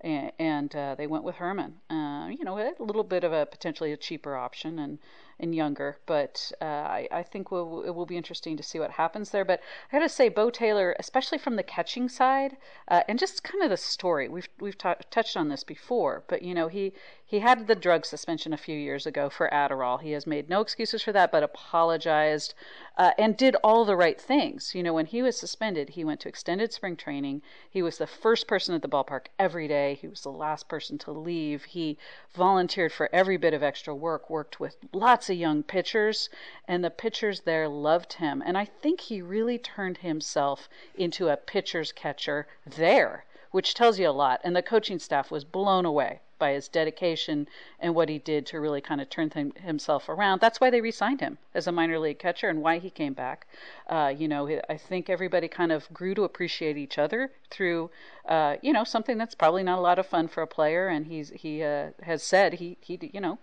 and, 0.00 0.32
and 0.38 0.76
uh, 0.76 0.94
they 0.96 1.06
went 1.06 1.24
with 1.24 1.36
Herrmann. 1.36 1.74
Uh, 1.90 2.28
you 2.28 2.44
know, 2.44 2.58
a 2.58 2.82
little 2.82 3.04
bit 3.04 3.24
of 3.24 3.32
a 3.32 3.46
potentially 3.46 3.92
a 3.92 3.96
cheaper 3.96 4.36
option 4.36 4.78
and 4.78 4.98
and 5.40 5.54
younger, 5.54 5.98
but 6.06 6.50
uh, 6.60 6.64
I, 6.64 7.08
I 7.10 7.22
think 7.22 7.50
we'll, 7.50 7.82
it 7.82 7.94
will 7.94 8.06
be 8.06 8.16
interesting 8.16 8.56
to 8.56 8.62
see 8.62 8.78
what 8.78 8.92
happens 8.92 9.30
there. 9.30 9.44
But 9.44 9.60
I 9.92 9.98
got 9.98 10.02
to 10.02 10.08
say, 10.08 10.28
Beau 10.28 10.50
Taylor, 10.50 10.96
especially 10.98 11.38
from 11.38 11.56
the 11.56 11.62
catching 11.62 12.08
side, 12.08 12.56
uh, 12.88 13.02
and 13.08 13.18
just 13.18 13.44
kind 13.44 13.62
of 13.62 13.70
the 13.70 13.76
story. 13.76 14.28
We've 14.28 14.48
we've 14.58 14.78
touched 14.78 15.36
on 15.36 15.48
this 15.48 15.64
before, 15.64 16.24
but 16.28 16.42
you 16.42 16.54
know, 16.54 16.68
he 16.68 16.92
he 17.24 17.40
had 17.40 17.66
the 17.66 17.74
drug 17.74 18.06
suspension 18.06 18.54
a 18.54 18.56
few 18.56 18.76
years 18.76 19.06
ago 19.06 19.28
for 19.28 19.50
Adderall. 19.52 20.00
He 20.00 20.12
has 20.12 20.26
made 20.26 20.48
no 20.48 20.62
excuses 20.62 21.02
for 21.02 21.12
that, 21.12 21.30
but 21.30 21.42
apologized 21.42 22.54
uh, 22.96 23.12
and 23.18 23.36
did 23.36 23.54
all 23.62 23.84
the 23.84 23.96
right 23.96 24.18
things. 24.18 24.74
You 24.74 24.82
know, 24.82 24.94
when 24.94 25.04
he 25.04 25.20
was 25.20 25.38
suspended, 25.38 25.90
he 25.90 26.04
went 26.04 26.20
to 26.20 26.28
extended 26.28 26.72
spring 26.72 26.96
training. 26.96 27.42
He 27.68 27.82
was 27.82 27.98
the 27.98 28.06
first 28.06 28.48
person 28.48 28.74
at 28.74 28.80
the 28.80 28.88
ballpark 28.88 29.26
every 29.38 29.68
day. 29.68 29.98
He 30.00 30.08
was 30.08 30.22
the 30.22 30.32
last 30.32 30.68
person 30.68 30.96
to 30.98 31.12
leave. 31.12 31.64
He 31.64 31.98
volunteered 32.34 32.92
for 32.92 33.10
every 33.12 33.36
bit 33.36 33.52
of 33.52 33.62
extra 33.62 33.94
work, 33.94 34.30
worked 34.30 34.58
with 34.58 34.78
lots 34.94 35.27
of 35.30 35.36
young 35.36 35.62
pitchers, 35.62 36.28
and 36.66 36.84
the 36.84 36.90
pitchers 36.90 37.40
there 37.40 37.68
loved 37.68 38.14
him. 38.14 38.42
And 38.44 38.56
I 38.56 38.64
think 38.64 39.00
he 39.00 39.22
really 39.22 39.58
turned 39.58 39.98
himself 39.98 40.68
into 40.96 41.28
a 41.28 41.36
pitcher's 41.36 41.92
catcher 41.92 42.46
there, 42.66 43.24
which 43.50 43.74
tells 43.74 43.98
you 43.98 44.08
a 44.08 44.10
lot. 44.10 44.40
And 44.44 44.54
the 44.54 44.62
coaching 44.62 44.98
staff 44.98 45.30
was 45.30 45.44
blown 45.44 45.84
away 45.84 46.20
by 46.38 46.52
his 46.52 46.68
dedication 46.68 47.48
and 47.80 47.94
what 47.94 48.08
he 48.08 48.18
did 48.18 48.46
to 48.46 48.60
really 48.60 48.80
kind 48.80 49.00
of 49.00 49.10
turn 49.10 49.30
th- 49.30 49.54
himself 49.58 50.08
around. 50.08 50.40
That's 50.40 50.60
why 50.60 50.70
they 50.70 50.80
re-signed 50.80 51.20
him 51.20 51.38
as 51.54 51.66
a 51.66 51.72
minor 51.72 51.98
league 51.98 52.18
catcher 52.18 52.48
and 52.48 52.62
why 52.62 52.78
he 52.78 52.90
came 52.90 53.12
back. 53.12 53.46
Uh, 53.88 54.12
you 54.16 54.28
know, 54.28 54.48
I 54.68 54.76
think 54.76 55.10
everybody 55.10 55.48
kind 55.48 55.72
of 55.72 55.92
grew 55.92 56.14
to 56.14 56.24
appreciate 56.24 56.76
each 56.76 56.98
other 56.98 57.32
through, 57.50 57.90
uh, 58.26 58.56
you 58.62 58.72
know, 58.72 58.84
something 58.84 59.18
that's 59.18 59.34
probably 59.34 59.62
not 59.62 59.78
a 59.78 59.82
lot 59.82 59.98
of 59.98 60.06
fun 60.06 60.28
for 60.28 60.42
a 60.42 60.46
player. 60.46 60.88
And 60.88 61.06
he's 61.06 61.30
he 61.30 61.62
uh, 61.62 61.90
has 62.02 62.22
said 62.22 62.54
he 62.54 62.76
he 62.80 62.98
you 63.12 63.20
know, 63.20 63.38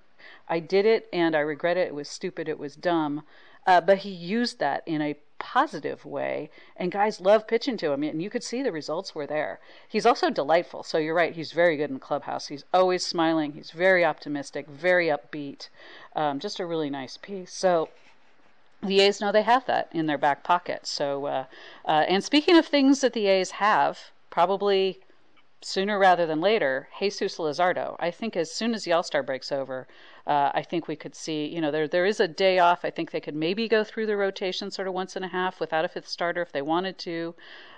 I 0.48 0.60
did 0.60 0.86
it 0.86 1.08
and 1.12 1.36
I 1.36 1.40
regret 1.40 1.78
it. 1.78 1.88
It 1.88 1.96
was 1.96 2.10
stupid. 2.10 2.48
It 2.48 2.60
was 2.60 2.76
dumb. 2.76 3.24
Uh, 3.66 3.82
but 3.82 4.00
he 4.00 4.10
used 4.10 4.60
that 4.60 4.84
in 4.86 5.02
a 5.02 5.16
positive 5.40 6.06
way, 6.06 6.50
and 6.78 6.92
guys 6.92 7.20
love 7.20 7.48
pitching 7.48 7.78
to 7.78 7.92
him, 7.92 8.04
and 8.04 8.22
you 8.22 8.30
could 8.30 8.44
see 8.44 8.62
the 8.62 8.72
results 8.72 9.14
were 9.14 9.28
there. 9.28 9.60
He's 9.88 10.06
also 10.06 10.30
delightful, 10.30 10.84
so 10.84 10.98
you're 10.98 11.16
right, 11.16 11.34
he's 11.34 11.52
very 11.52 11.76
good 11.78 11.90
in 11.90 11.96
the 11.96 12.00
clubhouse. 12.00 12.48
He's 12.48 12.64
always 12.74 13.06
smiling, 13.06 13.54
he's 13.54 13.72
very 13.72 14.06
optimistic, 14.06 14.68
very 14.68 15.08
upbeat, 15.08 15.70
um, 16.16 16.40
just 16.40 16.60
a 16.60 16.66
really 16.66 16.90
nice 16.90 17.18
piece. 17.18 17.52
So 17.52 17.90
the 18.82 19.02
A's 19.02 19.20
know 19.20 19.32
they 19.32 19.42
have 19.42 19.66
that 19.66 19.90
in 19.92 20.06
their 20.06 20.18
back 20.18 20.44
pocket. 20.44 20.86
So, 20.88 21.26
uh, 21.26 21.46
uh, 21.86 22.06
and 22.08 22.24
speaking 22.24 22.58
of 22.58 22.66
things 22.66 23.02
that 23.02 23.14
the 23.14 23.28
A's 23.28 23.52
have, 23.52 24.00
probably 24.30 25.00
sooner 25.62 25.98
rather 25.98 26.26
than 26.26 26.42
later, 26.42 26.88
Jesus 27.00 27.38
Luzardo. 27.38 27.96
I 28.00 28.12
think 28.12 28.38
as 28.38 28.52
soon 28.52 28.74
as 28.74 28.84
the 28.84 28.94
All 28.94 29.04
Star 29.04 29.24
breaks 29.24 29.52
over, 29.52 29.88
uh, 30.28 30.52
I 30.54 30.64
think 30.64 30.88
we 30.88 30.96
could 30.96 31.14
see, 31.14 31.46
you 31.46 31.62
know, 31.62 31.70
there 31.70 31.88
there 31.88 32.06
is 32.06 32.20
a 32.20 32.28
day 32.28 32.58
off. 32.58 32.84
I 32.84 32.90
think 32.90 33.12
they 33.12 33.20
could 33.20 33.36
maybe 33.36 33.68
go 33.68 33.84
through 33.84 34.08
the 34.08 34.18
rotation 34.18 34.72
sort 34.72 34.88
of 34.88 34.94
once 34.94 35.16
and 35.16 35.24
a 35.24 35.28
half 35.28 35.60
without 35.60 35.86
a 35.86 35.88
fifth 35.88 36.08
starter 36.08 36.42
if 36.42 36.52
they 36.52 36.64
wanted 36.64 36.98
to. 37.00 37.36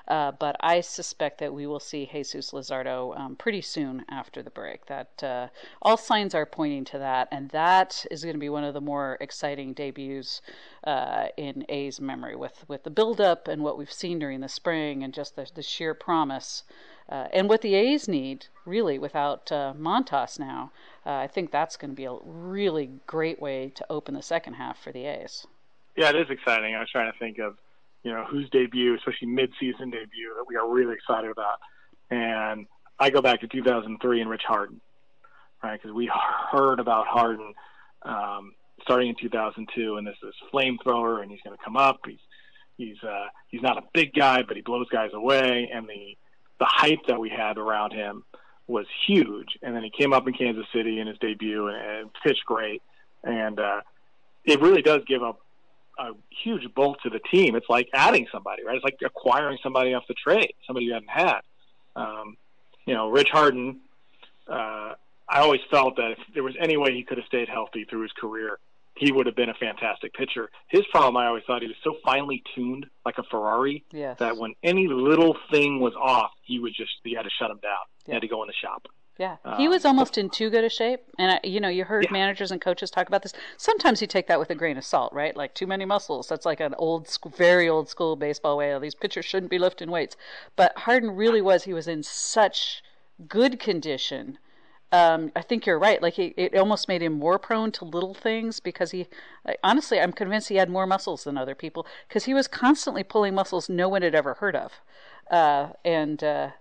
Uh, 0.08 0.32
but 0.32 0.56
I 0.62 0.80
suspect 0.80 1.40
that 1.40 1.54
we 1.54 1.68
will 1.68 1.82
see 1.82 2.10
Jesus 2.10 2.52
Luzardo 2.52 3.20
um, 3.20 3.36
pretty 3.36 3.60
soon 3.60 4.06
after 4.10 4.42
the 4.42 4.50
break. 4.50 4.86
That 4.86 5.22
uh, 5.22 5.48
all 5.82 5.98
signs 5.98 6.34
are 6.34 6.46
pointing 6.46 6.86
to 6.86 7.00
that, 7.00 7.28
and 7.30 7.50
that 7.50 8.06
is 8.10 8.24
going 8.24 8.36
to 8.36 8.40
be 8.40 8.48
one 8.48 8.64
of 8.64 8.74
the 8.74 8.80
more 8.80 9.18
exciting 9.20 9.74
debuts 9.74 10.42
uh, 10.86 11.28
in 11.36 11.66
A's 11.68 12.00
memory 12.00 12.38
with 12.38 12.64
with 12.70 12.84
the 12.84 12.90
buildup 12.90 13.50
and 13.50 13.62
what 13.62 13.78
we've 13.78 13.92
seen 13.92 14.20
during 14.20 14.40
the 14.40 14.48
spring 14.48 15.04
and 15.04 15.14
just 15.14 15.36
the, 15.36 15.50
the 15.54 15.62
sheer 15.62 15.94
promise 15.94 16.64
uh, 17.10 17.28
and 17.34 17.48
what 17.50 17.62
the 17.62 17.76
A's 17.76 18.08
need 18.08 18.48
really 18.66 19.00
without 19.00 19.52
uh, 19.52 19.74
Montas 19.78 20.40
now. 20.40 20.72
Uh, 21.06 21.12
I 21.12 21.28
think 21.28 21.52
that's 21.52 21.78
going 21.78 21.92
to 21.92 21.96
be 21.96 22.06
a 22.06 22.18
really 22.24 22.90
great 23.08 23.42
way 23.42 23.72
to 23.76 23.86
open 23.90 24.14
the 24.14 24.22
second 24.22 24.54
half 24.54 24.78
for 24.82 24.92
the 24.92 25.06
A's. 25.06 25.46
Yeah, 25.96 26.10
it 26.10 26.16
is 26.16 26.30
exciting. 26.30 26.76
I 26.76 26.80
was 26.80 26.90
trying 26.92 27.12
to 27.12 27.18
think 27.18 27.40
of, 27.40 27.58
you 28.04 28.12
know, 28.12 28.26
whose 28.30 28.50
debut, 28.50 28.96
especially 28.96 29.30
mid-season 29.30 29.90
debut, 29.90 30.34
that 30.36 30.46
we 30.48 30.56
are 30.56 30.70
really 30.70 30.94
excited 30.94 31.32
about. 31.32 31.60
And 32.12 32.68
I 33.00 33.10
go 33.10 33.22
back 33.22 33.42
to 33.42 33.48
2003 33.48 34.22
and 34.22 34.30
Rich 34.30 34.44
Harden, 34.48 34.82
right? 35.64 35.80
Because 35.82 35.96
we 35.96 36.12
heard 36.52 36.80
about 36.80 37.08
Harden 37.08 37.54
um, 38.04 38.54
starting 38.82 39.10
in 39.10 39.16
2002, 39.20 39.98
and 39.98 40.06
this 40.06 40.16
is 40.24 40.34
flamethrower, 40.54 41.22
and 41.22 41.32
he's 41.32 41.42
going 41.44 41.58
to 41.58 41.64
come 41.64 41.78
up. 41.78 42.00
He's 42.06 42.20
he's 42.78 42.98
uh, 43.04 43.26
he's 43.50 43.62
not 43.62 43.78
a 43.78 43.82
big 43.94 44.14
guy, 44.14 44.44
but 44.48 44.56
he 44.56 44.62
blows 44.62 44.88
guys 44.92 45.12
away, 45.14 45.70
and 45.74 45.88
the 45.88 46.18
the 46.60 46.66
hype 46.68 47.06
that 47.08 47.20
we 47.20 47.30
had 47.30 47.58
around 47.58 47.92
him 47.92 48.24
was 48.68 48.86
huge. 49.08 49.58
And 49.62 49.76
then 49.76 49.84
he 49.84 49.90
came 49.90 50.14
up 50.14 50.28
in 50.28 50.34
Kansas 50.34 50.66
City 50.74 51.00
in 51.00 51.08
his 51.08 51.18
debut 51.20 51.68
and, 51.68 51.78
and 51.78 52.10
pitched 52.24 52.46
great. 52.46 52.82
And 53.24 53.60
uh, 53.60 53.82
it 54.44 54.62
really 54.62 54.82
does 54.82 55.02
give 55.08 55.22
a, 55.22 55.34
a 56.00 56.12
huge 56.44 56.74
bolt 56.74 57.00
to 57.04 57.10
the 57.10 57.20
team. 57.32 57.56
It's 57.56 57.70
like 57.70 57.90
adding 57.94 58.28
somebody, 58.32 58.64
right? 58.64 58.76
It's 58.76 58.84
like 58.84 58.98
acquiring 59.06 59.58
somebody 59.64 59.94
off 59.94 60.04
the 60.08 60.16
trade, 60.16 60.54
somebody 60.66 60.86
you 60.86 60.94
hadn't 60.94 61.10
had. 61.10 61.40
Um, 61.96 62.38
you 62.86 62.94
know, 62.94 63.10
Rich 63.10 63.30
Harden. 63.32 63.80
Uh, 64.48 64.94
I 65.30 65.40
always 65.40 65.60
felt 65.70 65.98
that 65.98 66.12
if 66.12 66.20
there 66.34 66.44
was 66.44 66.56
any 66.60 66.78
way 66.78 66.94
he 66.94 67.04
could 67.04 67.18
have 67.18 67.28
stayed 67.28 67.50
healthy 67.50 67.84
through 67.84 68.04
his 68.04 68.14
career, 68.14 68.60
he 68.98 69.12
would 69.12 69.26
have 69.26 69.36
been 69.36 69.50
a 69.50 69.54
fantastic 69.54 70.14
pitcher. 70.14 70.50
His 70.70 70.86
problem, 70.92 71.18
I 71.18 71.28
always 71.28 71.44
thought, 71.46 71.62
he 71.62 71.68
was 71.68 71.78
so 71.84 71.96
finely 72.04 72.44
tuned, 72.56 72.86
like 73.06 73.18
a 73.18 73.24
Ferrari, 73.24 73.84
yes. 73.92 74.18
that 74.20 74.38
when 74.38 74.54
any 74.64 74.88
little 74.88 75.36
thing 75.52 75.80
was 75.80 75.94
off, 75.96 76.32
he 76.44 76.60
would 76.60 76.74
just 76.76 76.92
he 77.04 77.14
had 77.14 77.24
to 77.24 77.30
shut 77.40 77.52
him 77.52 77.60
down. 77.62 77.74
Yeah. 78.06 78.06
He 78.06 78.14
had 78.14 78.22
to 78.22 78.28
go 78.28 78.42
in 78.44 78.48
the 78.48 78.54
shop. 78.54 78.88
Yeah, 79.18 79.38
um, 79.46 79.58
he 79.58 79.68
was 79.68 79.84
almost 79.84 80.18
in 80.18 80.30
too 80.30 80.52
good 80.52 80.64
a 80.64 80.70
shape, 80.70 81.02
and 81.18 81.32
I, 81.32 81.40
you 81.44 81.60
know, 81.60 81.70
you 81.70 81.86
heard 81.86 82.06
yeah. 82.06 82.12
managers 82.12 82.52
and 82.52 82.62
coaches 82.62 82.92
talk 82.92 83.08
about 83.08 83.24
this. 83.24 83.34
Sometimes 83.58 84.00
you 84.00 84.06
take 84.06 84.28
that 84.28 84.40
with 84.40 84.52
a 84.52 84.56
grain 84.56 84.78
of 84.78 84.86
salt, 84.86 85.12
right? 85.12 85.36
Like 85.36 85.56
too 85.56 85.66
many 85.66 85.86
muscles. 85.86 86.28
That's 86.28 86.46
like 86.46 86.60
an 86.60 86.76
old, 86.78 87.08
school, 87.08 87.34
very 87.36 87.68
old 87.68 87.90
school 87.90 88.16
baseball 88.16 88.58
way. 88.58 88.78
These 88.78 88.94
pitchers 88.94 89.26
shouldn't 89.26 89.50
be 89.50 89.58
lifting 89.58 89.90
weights, 89.90 90.16
but 90.56 90.78
Harden 90.78 91.12
really 91.12 91.42
was. 91.42 91.64
He 91.64 91.74
was 91.74 91.88
in 91.88 92.04
such 92.04 92.84
good 93.28 93.60
condition 93.60 94.38
um, 94.92 95.32
I 95.36 95.42
think 95.42 95.66
you're 95.66 95.80
right. 95.80 96.02
Like 96.02 96.14
he, 96.14 96.34
it 96.38 96.56
almost 96.56 96.88
made 96.88 97.02
him 97.02 97.14
more 97.14 97.38
prone 97.38 97.72
to 97.74 97.86
little 97.86 98.14
things 98.14 98.60
because 98.60 98.92
he, 98.92 99.08
honestly, 99.64 100.00
I'm 100.00 100.14
convinced 100.14 100.48
he 100.48 100.56
had 100.56 100.70
more 100.70 100.88
muscles 100.88 101.26
than 101.26 101.38
other 101.38 101.56
people 101.56 101.86
because 102.08 102.26
he 102.26 102.34
was 102.34 102.48
constantly 102.48 103.04
pulling 103.04 103.36
muscles 103.36 103.68
no 103.68 103.90
one 103.90 104.02
had 104.02 104.16
ever 104.16 104.36
heard 104.36 104.56
of, 104.56 104.72
uh, 105.30 105.70
and 105.84 106.24
uh, 106.24 106.52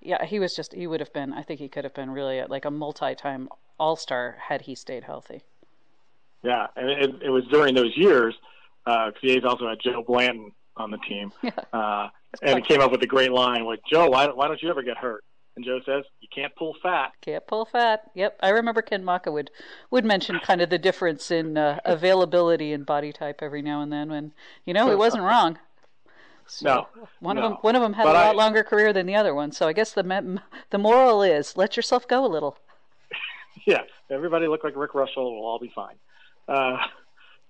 yeah, 0.00 0.24
he 0.24 0.38
was 0.38 0.56
just 0.56 0.72
he 0.72 0.86
would 0.86 1.00
have 1.00 1.12
been. 1.12 1.34
I 1.34 1.42
think 1.42 1.60
he 1.60 1.68
could 1.68 1.84
have 1.84 1.94
been 1.94 2.10
really 2.10 2.42
like 2.48 2.64
a 2.64 2.70
multi-time 2.70 3.50
All-Star 3.78 4.38
had 4.48 4.62
he 4.62 4.74
stayed 4.74 5.04
healthy. 5.04 5.42
Yeah, 6.42 6.68
and 6.76 6.88
it, 6.88 7.10
it 7.26 7.30
was 7.30 7.44
during 7.50 7.74
those 7.74 7.92
years. 7.94 8.34
Uh, 8.86 9.10
the 9.22 9.32
A's 9.32 9.44
also 9.44 9.68
had 9.68 9.78
Joe 9.84 10.02
Blanton 10.02 10.52
on 10.78 10.90
the 10.90 10.98
team, 10.98 11.30
yeah. 11.42 11.50
uh, 11.74 12.08
and 12.42 12.58
he 12.58 12.62
came 12.62 12.80
up 12.80 12.90
with 12.90 13.02
a 13.02 13.06
great 13.06 13.32
line 13.32 13.66
like, 13.66 13.80
"Joe, 13.90 14.08
why, 14.08 14.28
why 14.28 14.48
don't 14.48 14.62
you 14.62 14.70
ever 14.70 14.82
get 14.82 14.96
hurt?" 14.96 15.22
And 15.56 15.64
Joe 15.64 15.80
says, 15.84 16.04
"You 16.20 16.28
can't 16.32 16.54
pull 16.54 16.76
fat." 16.82 17.12
Can't 17.20 17.46
pull 17.46 17.64
fat. 17.64 18.10
Yep, 18.14 18.38
I 18.40 18.50
remember 18.50 18.82
Ken 18.82 19.04
Macha 19.04 19.32
would 19.32 19.50
would 19.90 20.04
mention 20.04 20.38
kind 20.40 20.60
of 20.60 20.70
the 20.70 20.78
difference 20.78 21.30
in 21.30 21.58
uh, 21.58 21.80
availability 21.84 22.72
and 22.72 22.86
body 22.86 23.12
type 23.12 23.40
every 23.42 23.62
now 23.62 23.82
and 23.82 23.92
then. 23.92 24.10
When 24.10 24.32
you 24.64 24.72
know 24.72 24.88
he 24.88 24.94
wasn't 24.94 25.24
wrong. 25.24 25.58
So 26.46 26.64
no, 26.66 26.88
one 27.20 27.36
no. 27.36 27.42
of 27.42 27.50
them 27.50 27.58
one 27.60 27.76
of 27.76 27.82
them 27.82 27.92
had 27.92 28.04
but 28.04 28.16
a 28.16 28.18
lot 28.18 28.34
I, 28.34 28.38
longer 28.38 28.64
career 28.64 28.92
than 28.92 29.06
the 29.06 29.14
other 29.14 29.34
one. 29.34 29.52
So 29.52 29.68
I 29.68 29.72
guess 29.72 29.92
the 29.92 30.40
the 30.70 30.78
moral 30.78 31.22
is 31.22 31.56
let 31.56 31.76
yourself 31.76 32.06
go 32.08 32.24
a 32.24 32.28
little. 32.28 32.58
yeah, 33.66 33.82
everybody 34.10 34.46
look 34.46 34.64
like 34.64 34.76
Rick 34.76 34.92
Reuschel. 34.92 35.16
We'll 35.16 35.46
all 35.46 35.60
be 35.60 35.72
fine. 35.74 35.96
Uh, 36.48 36.78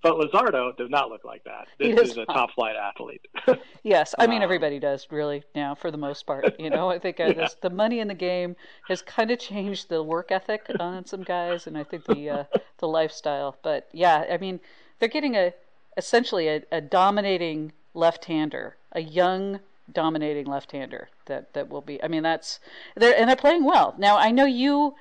but 0.03 0.15
Luzardo 0.15 0.77
does 0.77 0.91
not 0.91 1.09
look 1.11 1.25
like 1.25 1.45
that. 1.45 1.69
This 1.79 2.11
is 2.11 2.17
a 2.17 2.25
top 2.27 2.53
flight 2.55 2.77
athlete. 2.77 3.27
yes, 3.83 4.15
I 4.19 4.27
mean 4.27 4.43
everybody 4.43 4.79
does 4.79 5.07
really 5.11 5.43
now 5.55 5.75
for 5.75 5.91
the 5.91 5.99
most 5.99 6.27
part. 6.27 6.59
You 6.59 6.71
know, 6.71 6.91
I 6.91 6.99
think 6.99 7.21
uh, 7.21 7.25
Yeah. 7.29 7.33
this, 7.35 7.57
the 7.61 7.71
money 7.71 8.01
in 8.01 8.09
the 8.09 8.15
game 8.15 8.57
has 8.89 9.03
kind 9.03 9.31
of 9.31 9.39
changed 9.39 9.89
the 9.89 10.03
work 10.03 10.31
ethic 10.33 10.71
on 10.79 11.05
some 11.07 11.23
guys, 11.23 11.67
and 11.67 11.77
I 11.77 11.85
think 11.85 12.07
the 12.07 12.31
uh, 12.31 12.45
the 12.79 12.89
lifestyle. 12.89 13.57
But 13.63 13.89
yeah, 13.93 14.25
I 14.31 14.37
mean 14.39 14.61
they're 14.99 15.09
getting 15.09 15.37
a 15.37 15.53
essentially 15.97 16.49
a, 16.49 16.63
a 16.73 16.81
dominating 16.81 17.73
left-hander, 17.95 18.77
a 18.93 19.01
young 19.01 19.61
dominating 19.93 20.47
left-hander 20.47 21.09
that 21.27 21.53
that 21.55 21.69
will 21.69 21.81
be. 21.83 22.03
I 22.03 22.09
mean 22.09 22.23
that's 22.23 22.61
they're 22.97 23.15
and 23.17 23.29
they're 23.29 23.37
playing 23.37 23.65
well. 23.65 23.95
Now 23.99 24.17
I 24.17 24.31
know 24.31 24.47
you 24.47 24.95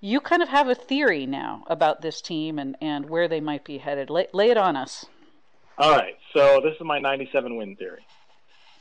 you 0.00 0.20
kind 0.20 0.42
of 0.42 0.48
have 0.48 0.68
a 0.68 0.74
theory 0.74 1.26
now 1.26 1.64
about 1.66 2.00
this 2.00 2.20
team 2.20 2.58
and, 2.58 2.76
and 2.80 3.08
where 3.08 3.28
they 3.28 3.40
might 3.40 3.64
be 3.64 3.78
headed. 3.78 4.10
Lay, 4.10 4.26
lay 4.32 4.50
it 4.50 4.56
on 4.56 4.76
us. 4.76 5.06
All 5.78 5.92
right, 5.92 6.16
so 6.34 6.60
this 6.62 6.74
is 6.74 6.80
my 6.80 6.98
97 6.98 7.56
win 7.56 7.76
theory. 7.76 8.04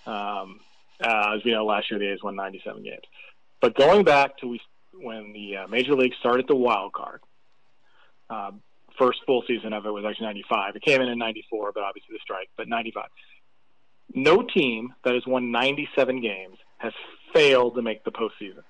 Um, 0.05 0.59
uh, 1.03 1.35
as 1.35 1.43
we 1.43 1.51
know, 1.51 1.65
last 1.65 1.89
year 1.91 1.99
the 1.99 2.11
A's 2.11 2.23
won 2.23 2.35
97 2.35 2.83
games. 2.83 3.03
But 3.61 3.75
going 3.75 4.03
back 4.03 4.37
to 4.37 4.47
we, 4.47 4.61
when 4.93 5.33
the 5.33 5.57
uh, 5.57 5.67
Major 5.67 5.95
League 5.95 6.13
started 6.19 6.47
the 6.47 6.55
wild 6.55 6.93
card, 6.93 7.21
uh, 8.29 8.51
first 8.97 9.19
full 9.25 9.43
season 9.47 9.73
of 9.73 9.85
it 9.85 9.91
was 9.91 10.05
actually 10.05 10.27
95. 10.27 10.75
It 10.75 10.81
came 10.81 11.01
in 11.01 11.07
in 11.07 11.17
94, 11.17 11.71
but 11.73 11.83
obviously 11.83 12.15
the 12.15 12.19
strike, 12.21 12.49
but 12.57 12.67
95. 12.67 13.05
No 14.13 14.41
team 14.41 14.93
that 15.03 15.13
has 15.13 15.25
won 15.25 15.51
97 15.51 16.21
games 16.21 16.57
has 16.77 16.93
failed 17.33 17.75
to 17.75 17.81
make 17.81 18.03
the 18.03 18.11
postseason. 18.11 18.63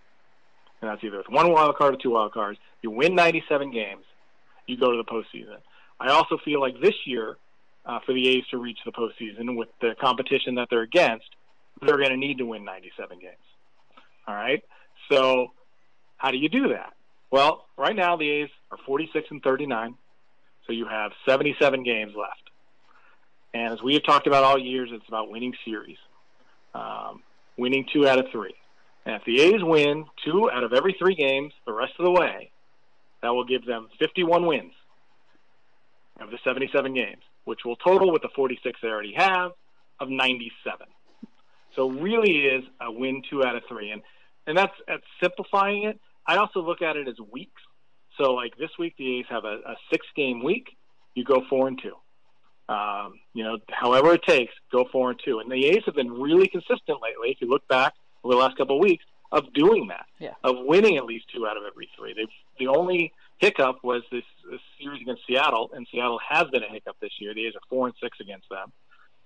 And 0.82 0.90
that's 0.90 1.04
either 1.04 1.18
with 1.18 1.30
one 1.30 1.52
wild 1.52 1.76
card 1.76 1.96
or 1.96 1.98
two 1.98 2.12
wild 2.12 2.34
cards. 2.34 2.60
You 2.82 2.92
win 2.92 3.16
97 3.16 3.72
games, 3.72 4.04
you 4.66 4.78
go 4.78 4.92
to 4.92 4.98
the 4.98 5.04
postseason. 5.04 5.58
I 6.00 6.10
also 6.10 6.38
feel 6.44 6.62
like 6.62 6.80
this 6.82 6.96
year, 7.06 7.38
uh, 7.86 8.00
for 8.06 8.14
the 8.14 8.28
A's 8.30 8.46
to 8.52 8.58
reach 8.58 8.80
the 8.86 8.92
postseason 8.92 9.58
with 9.58 9.70
the 9.82 9.96
competition 10.00 10.56
that 10.56 10.68
they're 10.70 10.82
against, 10.82 11.28
they're 11.82 11.98
going 11.98 12.10
to 12.10 12.18
need 12.18 12.38
to 12.38 12.46
win 12.46 12.64
97 12.64 13.20
games. 13.20 13.36
All 14.28 14.36
right. 14.36 14.64
So, 15.12 15.52
how 16.18 16.32
do 16.32 16.38
you 16.38 16.50
do 16.50 16.70
that? 16.70 16.94
Well, 17.32 17.66
right 17.78 17.96
now 17.96 18.18
the 18.18 18.30
A's 18.30 18.50
are 18.72 18.78
46 18.86 19.28
and 19.32 19.44
39, 19.44 19.96
so 20.66 20.74
you 20.74 20.86
have 20.86 21.12
77 21.28 21.84
games 21.84 22.14
left. 22.16 22.50
And 23.54 23.74
as 23.74 23.82
we 23.82 23.94
have 23.96 24.04
talked 24.04 24.28
about 24.28 24.44
all 24.44 24.58
years, 24.58 24.90
it's 24.92 25.08
about 25.08 25.30
winning 25.30 25.54
series, 25.66 25.98
um, 26.74 27.24
winning 27.58 27.86
two 27.92 28.08
out 28.08 28.20
of 28.20 28.26
three. 28.32 28.54
And 29.06 29.16
if 29.16 29.24
the 29.26 29.42
A's 29.42 29.64
win 29.64 30.06
two 30.26 30.50
out 30.52 30.64
of 30.64 30.74
every 30.74 30.96
three 31.00 31.16
games 31.16 31.54
the 31.66 31.74
rest 31.74 31.94
of 32.00 32.06
the 32.06 32.12
way, 32.12 32.52
that 33.22 33.30
will 33.30 33.46
give 33.46 33.66
them 33.66 33.88
51 34.00 34.46
wins 34.46 34.74
of 36.22 36.32
the 36.32 36.38
77 36.44 36.94
games, 36.94 37.22
which 37.46 37.60
will 37.66 37.76
total 37.78 38.12
with 38.12 38.22
the 38.22 38.30
46 38.36 38.80
they 38.82 38.88
already 38.88 39.14
have 39.16 39.52
of 40.00 40.10
97. 40.10 40.88
So 41.76 41.90
really 41.90 42.46
is 42.46 42.64
a 42.82 42.92
win 42.92 43.22
two 43.30 43.44
out 43.44 43.56
of 43.56 43.64
three, 43.68 43.92
and 43.92 44.02
and 44.48 44.58
that's 44.58 44.74
that's 44.88 45.04
simplifying 45.22 45.84
it. 45.84 46.00
I 46.26 46.38
also 46.38 46.62
look 46.62 46.82
at 46.82 46.98
it 46.98 47.08
as 47.08 47.16
weeks. 47.32 47.62
So 48.18 48.34
like 48.34 48.58
this 48.58 48.72
week, 48.78 48.96
the 48.98 49.20
A's 49.20 49.26
have 49.30 49.46
a, 49.46 49.60
a 49.66 49.76
six 49.92 50.06
game 50.16 50.44
week. 50.44 50.68
You 51.14 51.24
go 51.24 51.44
four 51.50 51.68
and 51.68 51.80
two. 51.82 51.96
Um, 52.74 53.20
you 53.34 53.44
know, 53.44 53.58
however 53.70 54.14
it 54.14 54.24
takes, 54.28 54.54
go 54.72 54.86
four 54.92 55.12
and 55.12 55.20
two. 55.24 55.40
And 55.40 55.52
the 55.52 55.68
A's 55.68 55.84
have 55.86 55.96
been 55.96 56.12
really 56.12 56.48
consistent 56.48 57.00
lately. 57.02 57.30
If 57.30 57.38
you 57.42 57.48
look 57.48 57.68
back 57.68 57.94
over 58.24 58.34
the 58.36 58.40
last 58.40 58.58
couple 58.58 58.78
of 58.78 58.82
weeks, 58.82 59.04
of 59.32 59.52
doing 59.54 59.88
that, 59.88 60.08
Yeah. 60.20 60.34
of 60.44 60.58
winning 60.66 60.98
at 60.98 61.06
least 61.06 61.28
two 61.34 61.46
out 61.48 61.56
of 61.58 61.64
every 61.64 61.90
three. 61.96 62.14
They've 62.14 62.28
the 62.58 62.68
only 62.68 63.14
hiccup 63.38 63.84
was 63.84 64.04
this, 64.12 64.24
this 64.50 64.60
series 64.82 65.02
against 65.02 65.26
Seattle, 65.28 65.70
and 65.74 65.88
Seattle 65.92 66.20
has 66.28 66.48
been 66.50 66.64
a 66.64 66.68
hiccup 66.68 66.98
this 67.00 67.12
year. 67.20 67.34
The 67.34 67.46
A's 67.48 67.56
are 67.56 67.62
four 67.70 67.88
and 67.88 67.96
six 68.02 68.20
against 68.20 68.50
them. 68.50 68.72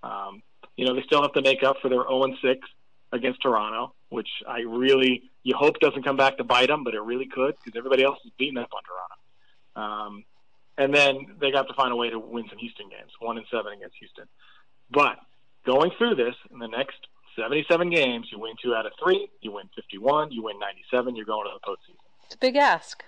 Um, 0.04 0.44
you 0.76 0.86
know, 0.86 0.94
they 0.94 1.02
still 1.04 1.22
have 1.22 1.34
to 1.34 1.42
make 1.42 1.64
up 1.64 1.78
for 1.82 1.90
their 1.90 2.02
zero 2.04 2.24
and 2.24 2.36
six 2.42 2.68
against 3.12 3.42
Toronto, 3.42 3.94
which 4.10 4.30
I 4.48 4.60
really 4.62 5.24
you 5.44 5.56
hope 5.56 5.80
doesn't 5.80 6.04
come 6.04 6.16
back 6.18 6.38
to 6.38 6.44
bite 6.44 6.68
them, 6.68 6.84
but 6.84 6.94
it 6.94 7.02
really 7.02 7.26
could 7.28 7.56
because 7.58 7.78
everybody 7.78 8.04
else 8.04 8.18
is 8.26 8.32
beating 8.38 8.58
up 8.58 8.70
on 8.74 8.82
Toronto. 8.84 10.06
Um, 10.06 10.26
and 10.78 10.94
then 10.94 11.36
they 11.40 11.52
got 11.52 11.68
to 11.68 11.74
find 11.74 11.92
a 11.92 11.96
way 11.96 12.10
to 12.10 12.20
win 12.20 12.48
some 12.50 12.58
Houston 12.58 12.90
games, 12.90 13.12
one 13.20 13.38
and 13.38 13.46
seven 13.52 13.74
against 13.74 13.96
Houston. 13.98 14.26
But 14.92 15.18
going 15.66 15.92
through 15.98 16.16
this 16.16 16.36
in 16.52 16.60
the 16.60 16.68
next 16.68 16.98
77 17.36 17.90
games, 17.90 18.28
you 18.32 18.40
win 18.40 18.54
two 18.62 18.76
out 18.76 18.86
of 18.86 18.94
three, 19.02 19.30
you 19.42 19.52
win 19.52 19.70
51, 19.76 20.32
you 20.32 20.44
win 20.44 20.60
97, 20.60 21.16
you're 21.16 21.26
going 21.26 21.48
to 21.48 21.52
the 21.54 21.68
postseason. 21.68 21.98
It's 22.26 22.36
a 22.36 22.38
big 22.38 22.56
ask. 22.56 23.04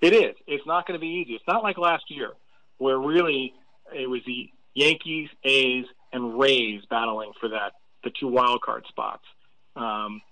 It 0.00 0.12
is. 0.12 0.36
It's 0.46 0.66
not 0.66 0.86
going 0.86 0.98
to 0.98 1.00
be 1.00 1.08
easy. 1.08 1.34
It's 1.34 1.46
not 1.48 1.62
like 1.62 1.76
last 1.76 2.04
year, 2.08 2.32
where 2.78 2.98
really 2.98 3.54
it 3.94 4.08
was 4.08 4.20
the 4.26 4.50
Yankees, 4.74 5.28
A's, 5.44 5.86
and 6.12 6.38
Rays 6.38 6.82
battling 6.88 7.32
for 7.40 7.48
that 7.48 7.72
the 8.04 8.10
two 8.18 8.28
wild 8.28 8.62
card 8.62 8.84
spots. 8.88 9.24
Um, 9.76 10.22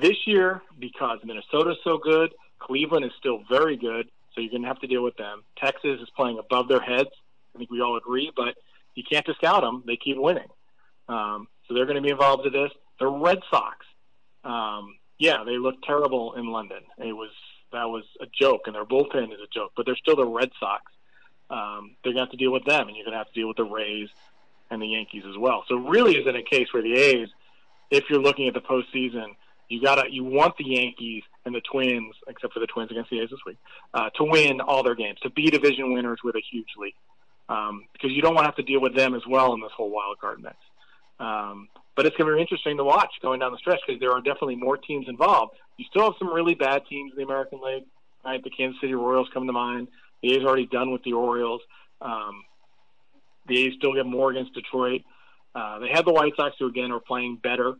this 0.00 0.16
year, 0.26 0.62
because 0.78 1.18
Minnesota's 1.24 1.76
so 1.84 1.98
good, 1.98 2.32
Cleveland 2.58 3.04
is 3.04 3.12
still 3.18 3.42
very 3.50 3.76
good, 3.76 4.08
so 4.34 4.40
you're 4.40 4.50
going 4.50 4.62
to 4.62 4.68
have 4.68 4.80
to 4.80 4.86
deal 4.86 5.02
with 5.02 5.16
them. 5.16 5.42
Texas 5.56 6.00
is 6.00 6.08
playing 6.16 6.38
above 6.38 6.68
their 6.68 6.80
heads. 6.80 7.10
I 7.54 7.58
think 7.58 7.70
we 7.70 7.80
all 7.80 7.96
agree, 7.96 8.30
but 8.34 8.54
you 8.94 9.02
can't 9.10 9.26
discount 9.26 9.62
them. 9.62 9.82
They 9.86 9.96
keep 9.96 10.16
winning, 10.16 10.48
um, 11.08 11.48
so 11.66 11.74
they're 11.74 11.86
going 11.86 11.96
to 11.96 12.02
be 12.02 12.10
involved 12.10 12.46
in 12.46 12.52
this. 12.52 12.72
The 12.98 13.06
Red 13.06 13.38
Sox 13.50 13.86
um, 14.44 14.96
yeah, 15.18 15.44
they 15.44 15.58
looked 15.58 15.84
terrible 15.84 16.34
in 16.34 16.46
London. 16.46 16.80
It 16.98 17.12
was 17.12 17.30
that 17.72 17.84
was 17.84 18.04
a 18.20 18.26
joke, 18.26 18.62
and 18.66 18.74
their 18.74 18.84
bullpen 18.84 19.32
is 19.32 19.40
a 19.40 19.52
joke. 19.52 19.72
But 19.76 19.86
they're 19.86 19.96
still 19.96 20.16
the 20.16 20.26
Red 20.26 20.50
Sox. 20.58 20.82
Um, 21.50 21.96
they're 22.02 22.12
going 22.12 22.26
to 22.26 22.30
have 22.30 22.30
to 22.30 22.36
deal 22.36 22.52
with 22.52 22.64
them, 22.64 22.88
and 22.88 22.96
you're 22.96 23.04
going 23.04 23.12
to 23.12 23.18
have 23.18 23.28
to 23.28 23.34
deal 23.34 23.48
with 23.48 23.56
the 23.56 23.64
Rays 23.64 24.08
and 24.70 24.80
the 24.80 24.86
Yankees 24.86 25.24
as 25.28 25.36
well. 25.36 25.64
So 25.68 25.76
really, 25.76 26.16
is 26.16 26.26
in 26.26 26.36
a 26.36 26.42
case 26.42 26.68
where 26.72 26.82
the 26.82 26.94
A's, 26.94 27.28
if 27.90 28.04
you're 28.08 28.20
looking 28.20 28.48
at 28.48 28.54
the 28.54 28.60
postseason, 28.60 29.34
you 29.68 29.82
gotta 29.82 30.10
you 30.10 30.24
want 30.24 30.56
the 30.56 30.64
Yankees 30.64 31.24
and 31.44 31.54
the 31.54 31.60
Twins, 31.60 32.14
except 32.26 32.54
for 32.54 32.60
the 32.60 32.66
Twins 32.66 32.90
against 32.90 33.10
the 33.10 33.20
A's 33.20 33.28
this 33.30 33.40
week, 33.44 33.58
uh, 33.92 34.08
to 34.16 34.24
win 34.24 34.60
all 34.60 34.82
their 34.82 34.94
games, 34.94 35.18
to 35.22 35.30
be 35.30 35.50
division 35.50 35.92
winners 35.92 36.20
with 36.24 36.36
a 36.36 36.42
huge 36.50 36.68
lead, 36.78 36.94
um, 37.50 37.84
because 37.92 38.12
you 38.12 38.22
don't 38.22 38.34
want 38.34 38.44
to 38.44 38.48
have 38.48 38.56
to 38.56 38.62
deal 38.62 38.80
with 38.80 38.94
them 38.94 39.14
as 39.14 39.22
well 39.28 39.52
in 39.52 39.60
this 39.60 39.72
whole 39.76 39.90
wild 39.90 40.18
card 40.18 40.42
mix. 40.42 40.56
Um, 41.20 41.68
but 41.96 42.06
it's 42.06 42.16
going 42.16 42.30
to 42.30 42.36
be 42.36 42.40
interesting 42.40 42.76
to 42.76 42.84
watch 42.84 43.10
going 43.22 43.40
down 43.40 43.52
the 43.52 43.58
stretch 43.58 43.80
because 43.86 44.00
there 44.00 44.12
are 44.12 44.20
definitely 44.20 44.56
more 44.56 44.76
teams 44.76 45.06
involved. 45.08 45.54
You 45.76 45.84
still 45.90 46.04
have 46.04 46.14
some 46.18 46.32
really 46.32 46.54
bad 46.54 46.82
teams 46.88 47.12
in 47.12 47.18
the 47.18 47.24
American 47.24 47.60
League. 47.60 47.84
Right, 48.24 48.42
the 48.42 48.50
Kansas 48.50 48.80
City 48.80 48.94
Royals 48.94 49.28
come 49.32 49.46
to 49.46 49.52
mind. 49.52 49.88
The 50.22 50.34
A's 50.34 50.44
already 50.44 50.66
done 50.66 50.90
with 50.90 51.02
the 51.02 51.12
Orioles. 51.12 51.62
Um, 52.00 52.44
the 53.46 53.58
A's 53.64 53.74
still 53.78 53.94
get 53.94 54.06
more 54.06 54.30
against 54.30 54.54
Detroit. 54.54 55.02
Uh, 55.54 55.78
they 55.78 55.88
had 55.88 56.04
the 56.04 56.12
White 56.12 56.34
Sox, 56.36 56.54
who 56.58 56.66
again 56.66 56.92
are 56.92 57.00
playing 57.00 57.38
better 57.42 57.74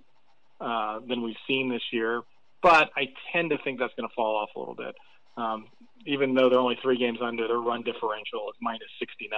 uh, 0.60 1.00
than 1.06 1.22
we've 1.22 1.36
seen 1.46 1.68
this 1.68 1.82
year, 1.92 2.22
but 2.62 2.90
I 2.96 3.08
tend 3.32 3.50
to 3.50 3.58
think 3.58 3.78
that's 3.78 3.94
going 3.94 4.08
to 4.08 4.14
fall 4.14 4.36
off 4.36 4.50
a 4.56 4.58
little 4.58 4.74
bit. 4.74 4.94
Um, 5.36 5.66
even 6.06 6.34
though 6.34 6.48
they're 6.48 6.58
only 6.58 6.78
three 6.82 6.98
games 6.98 7.18
under, 7.22 7.46
their 7.46 7.58
run 7.58 7.82
differential 7.82 8.48
is 8.50 8.56
minus 8.60 8.88
69. 8.98 9.30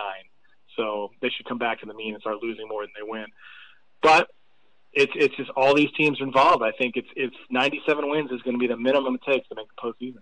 So 0.76 1.10
they 1.20 1.28
should 1.28 1.46
come 1.46 1.58
back 1.58 1.80
to 1.80 1.86
the 1.86 1.94
mean 1.94 2.14
and 2.14 2.20
start 2.20 2.36
losing 2.42 2.68
more 2.68 2.82
than 2.82 2.92
they 2.96 3.06
win. 3.06 3.26
But 4.02 4.30
it's 4.92 5.12
it's 5.14 5.36
just 5.36 5.50
all 5.56 5.74
these 5.74 5.92
teams 5.96 6.18
involved. 6.20 6.62
I 6.62 6.72
think 6.72 6.96
it's 6.96 7.08
it's 7.16 7.36
97 7.50 8.08
wins 8.08 8.30
is 8.30 8.42
going 8.42 8.54
to 8.54 8.58
be 8.58 8.66
the 8.66 8.76
minimum 8.76 9.14
it 9.14 9.22
takes 9.22 9.48
to 9.48 9.54
make 9.54 9.66
the 9.68 9.80
postseason. 9.80 10.20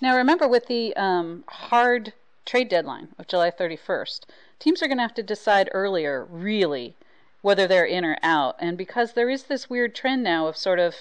Now 0.00 0.16
remember, 0.16 0.48
with 0.48 0.66
the 0.66 0.94
um, 0.96 1.44
hard 1.46 2.12
trade 2.44 2.68
deadline 2.68 3.08
of 3.18 3.28
July 3.28 3.50
31st, 3.50 4.24
teams 4.58 4.82
are 4.82 4.86
going 4.86 4.98
to 4.98 5.02
have 5.02 5.14
to 5.14 5.22
decide 5.22 5.68
earlier, 5.72 6.24
really, 6.24 6.96
whether 7.42 7.68
they're 7.68 7.84
in 7.84 8.04
or 8.04 8.16
out. 8.22 8.56
And 8.58 8.76
because 8.76 9.12
there 9.12 9.30
is 9.30 9.44
this 9.44 9.70
weird 9.70 9.94
trend 9.94 10.24
now 10.24 10.48
of 10.48 10.56
sort 10.56 10.80
of, 10.80 10.96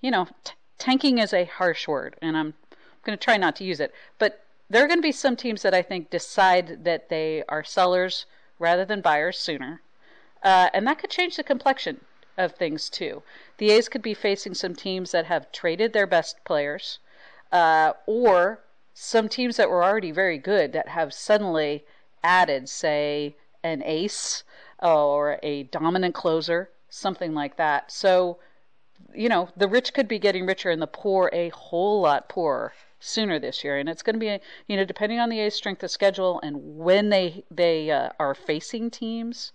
you 0.00 0.10
know, 0.10 0.28
t- 0.42 0.54
tanking 0.78 1.18
is 1.18 1.34
a 1.34 1.44
harsh 1.44 1.86
word, 1.86 2.16
and 2.22 2.36
I'm 2.36 2.54
going 3.04 3.16
to 3.18 3.22
try 3.22 3.36
not 3.36 3.56
to 3.56 3.64
use 3.64 3.80
it, 3.80 3.92
but 4.18 4.44
there 4.70 4.82
are 4.82 4.88
going 4.88 4.98
to 4.98 5.02
be 5.02 5.12
some 5.12 5.36
teams 5.36 5.62
that 5.62 5.74
I 5.74 5.82
think 5.82 6.08
decide 6.08 6.84
that 6.84 7.10
they 7.10 7.44
are 7.48 7.62
sellers 7.62 8.24
rather 8.58 8.84
than 8.84 9.02
buyers 9.02 9.38
sooner. 9.38 9.82
Uh, 10.44 10.68
and 10.74 10.86
that 10.86 10.98
could 10.98 11.10
change 11.10 11.36
the 11.36 11.42
complexion 11.42 12.04
of 12.36 12.52
things 12.52 12.90
too. 12.90 13.22
The 13.58 13.70
A's 13.70 13.88
could 13.88 14.02
be 14.02 14.14
facing 14.14 14.54
some 14.54 14.74
teams 14.74 15.10
that 15.12 15.26
have 15.26 15.50
traded 15.50 15.92
their 15.92 16.06
best 16.06 16.44
players, 16.44 16.98
uh, 17.50 17.94
or 18.06 18.60
some 18.92 19.28
teams 19.28 19.56
that 19.56 19.70
were 19.70 19.82
already 19.82 20.10
very 20.10 20.38
good 20.38 20.72
that 20.72 20.88
have 20.88 21.14
suddenly 21.14 21.84
added, 22.22 22.68
say, 22.68 23.36
an 23.62 23.82
ace 23.84 24.44
or 24.80 25.38
a 25.42 25.64
dominant 25.64 26.14
closer, 26.14 26.70
something 26.90 27.34
like 27.34 27.56
that. 27.56 27.90
So, 27.90 28.38
you 29.14 29.28
know, 29.28 29.48
the 29.56 29.68
rich 29.68 29.94
could 29.94 30.08
be 30.08 30.18
getting 30.18 30.46
richer 30.46 30.70
and 30.70 30.82
the 30.82 30.86
poor 30.86 31.30
a 31.32 31.48
whole 31.50 32.02
lot 32.02 32.28
poorer 32.28 32.74
sooner 33.00 33.38
this 33.38 33.64
year. 33.64 33.78
And 33.78 33.88
it's 33.88 34.02
going 34.02 34.14
to 34.14 34.20
be, 34.20 34.38
you 34.68 34.76
know, 34.76 34.84
depending 34.84 35.20
on 35.20 35.28
the 35.28 35.40
A's 35.40 35.54
strength 35.54 35.82
of 35.82 35.90
schedule 35.90 36.40
and 36.42 36.76
when 36.76 37.08
they 37.08 37.44
they 37.50 37.90
uh, 37.90 38.10
are 38.18 38.34
facing 38.34 38.90
teams 38.90 39.52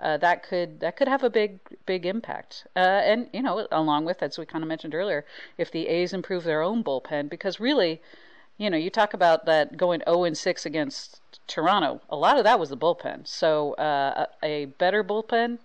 uh, 0.00 0.16
that 0.16 0.42
could 0.42 0.80
that 0.80 0.96
could 0.96 1.08
have 1.08 1.22
a 1.22 1.30
big 1.30 1.60
big 1.86 2.06
impact. 2.06 2.66
Uh, 2.74 2.78
and 3.04 3.28
you 3.32 3.42
know, 3.42 3.66
along 3.70 4.04
with 4.04 4.22
as 4.22 4.38
we 4.38 4.46
kind 4.46 4.64
of 4.64 4.68
mentioned 4.68 4.94
earlier, 4.94 5.24
if 5.58 5.70
the 5.70 5.88
A's 5.88 6.12
improve 6.12 6.44
their 6.44 6.62
own 6.62 6.82
bullpen, 6.82 7.28
because 7.28 7.60
really, 7.60 8.00
you 8.56 8.70
know, 8.70 8.76
you 8.76 8.90
talk 8.90 9.14
about 9.14 9.44
that 9.46 9.76
going 9.76 10.02
0 10.06 10.24
and 10.24 10.36
6 10.36 10.66
against 10.66 11.20
Toronto. 11.46 12.00
A 12.08 12.16
lot 12.16 12.38
of 12.38 12.44
that 12.44 12.58
was 12.58 12.70
the 12.70 12.76
bullpen. 12.76 13.26
So 13.26 13.74
uh, 13.74 14.26
a, 14.42 14.46
a 14.46 14.64
better 14.66 15.04
bullpen. 15.04 15.58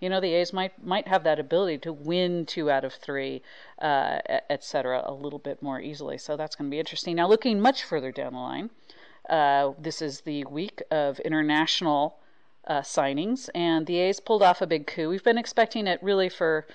You 0.00 0.10
know, 0.10 0.20
the 0.20 0.34
A's 0.34 0.52
might 0.52 0.84
might 0.84 1.08
have 1.08 1.24
that 1.24 1.40
ability 1.40 1.78
to 1.78 1.92
win 1.92 2.46
two 2.46 2.70
out 2.70 2.84
of 2.84 2.92
three, 2.94 3.42
uh, 3.80 4.18
et 4.28 4.62
cetera, 4.62 5.02
a 5.04 5.12
little 5.12 5.38
bit 5.38 5.62
more 5.62 5.80
easily. 5.80 6.18
So 6.18 6.36
that's 6.36 6.54
going 6.54 6.70
to 6.70 6.74
be 6.74 6.78
interesting. 6.78 7.16
Now, 7.16 7.26
looking 7.26 7.60
much 7.60 7.82
further 7.82 8.12
down 8.12 8.34
the 8.34 8.38
line, 8.38 8.70
uh, 9.28 9.72
this 9.78 10.02
is 10.02 10.20
the 10.20 10.44
week 10.44 10.82
of 10.90 11.18
international 11.20 12.18
uh, 12.66 12.80
signings, 12.80 13.48
and 13.54 13.86
the 13.86 13.98
A's 13.98 14.20
pulled 14.20 14.42
off 14.42 14.60
a 14.60 14.66
big 14.66 14.86
coup. 14.86 15.08
We've 15.08 15.24
been 15.24 15.38
expecting 15.38 15.86
it 15.86 16.02
really 16.02 16.28
for, 16.28 16.66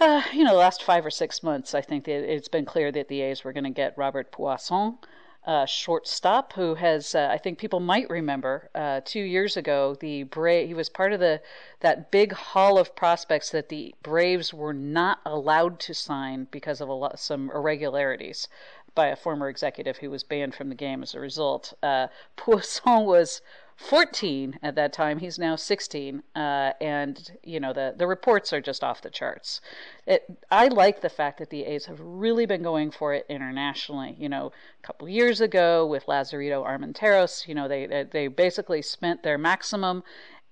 uh, 0.00 0.22
you 0.32 0.44
know, 0.44 0.52
the 0.52 0.58
last 0.58 0.82
five 0.82 1.04
or 1.04 1.10
six 1.10 1.42
months. 1.42 1.74
I 1.74 1.80
think 1.80 2.08
it's 2.08 2.48
been 2.48 2.64
clear 2.64 2.90
that 2.92 3.08
the 3.08 3.20
A's 3.22 3.44
were 3.44 3.52
going 3.52 3.64
to 3.64 3.70
get 3.70 3.96
Robert 3.98 4.32
Puason, 4.32 4.98
uh, 5.44 5.66
shortstop, 5.66 6.52
who 6.52 6.76
has, 6.76 7.14
uh, 7.14 7.28
I 7.30 7.36
think 7.36 7.58
people 7.58 7.80
might 7.80 8.08
remember, 8.08 8.70
uh, 8.74 9.00
two 9.04 9.20
years 9.20 9.56
ago, 9.56 9.96
the 10.00 10.22
Bra- 10.22 10.66
he 10.66 10.74
was 10.74 10.88
part 10.88 11.12
of 11.12 11.20
the 11.20 11.40
that 11.80 12.12
big 12.12 12.32
haul 12.32 12.78
of 12.78 12.94
prospects 12.94 13.50
that 13.50 13.68
the 13.68 13.94
Braves 14.02 14.54
were 14.54 14.72
not 14.72 15.18
allowed 15.26 15.80
to 15.80 15.94
sign 15.94 16.46
because 16.50 16.80
of 16.80 16.88
a 16.88 16.92
lot, 16.92 17.18
some 17.18 17.50
irregularities 17.50 18.48
by 18.94 19.08
a 19.08 19.16
former 19.16 19.48
executive 19.48 19.96
who 19.98 20.10
was 20.10 20.22
banned 20.22 20.54
from 20.54 20.68
the 20.68 20.74
game 20.74 21.02
as 21.02 21.14
a 21.14 21.20
result. 21.20 21.72
Uh, 21.82 22.06
Puason 22.36 23.04
was 23.04 23.40
14 23.76 24.58
at 24.62 24.74
that 24.74 24.92
time. 24.92 25.18
He's 25.18 25.38
now 25.38 25.56
16, 25.56 26.22
uh, 26.34 26.72
and 26.80 27.32
you 27.42 27.58
know 27.58 27.72
the 27.72 27.94
the 27.96 28.06
reports 28.06 28.52
are 28.52 28.60
just 28.60 28.84
off 28.84 29.02
the 29.02 29.10
charts. 29.10 29.60
It, 30.06 30.38
I 30.50 30.68
like 30.68 31.00
the 31.00 31.08
fact 31.08 31.38
that 31.38 31.50
the 31.50 31.64
A's 31.64 31.86
have 31.86 32.00
really 32.00 32.46
been 32.46 32.62
going 32.62 32.90
for 32.90 33.12
it 33.14 33.26
internationally. 33.28 34.16
You 34.18 34.28
know, 34.28 34.52
a 34.82 34.86
couple 34.86 35.08
years 35.08 35.40
ago 35.40 35.86
with 35.86 36.06
Lazarito 36.06 36.64
Armenteros, 36.64 37.48
you 37.48 37.54
know 37.54 37.68
they 37.68 38.06
they 38.10 38.28
basically 38.28 38.82
spent 38.82 39.22
their 39.22 39.38
maximum 39.38 40.04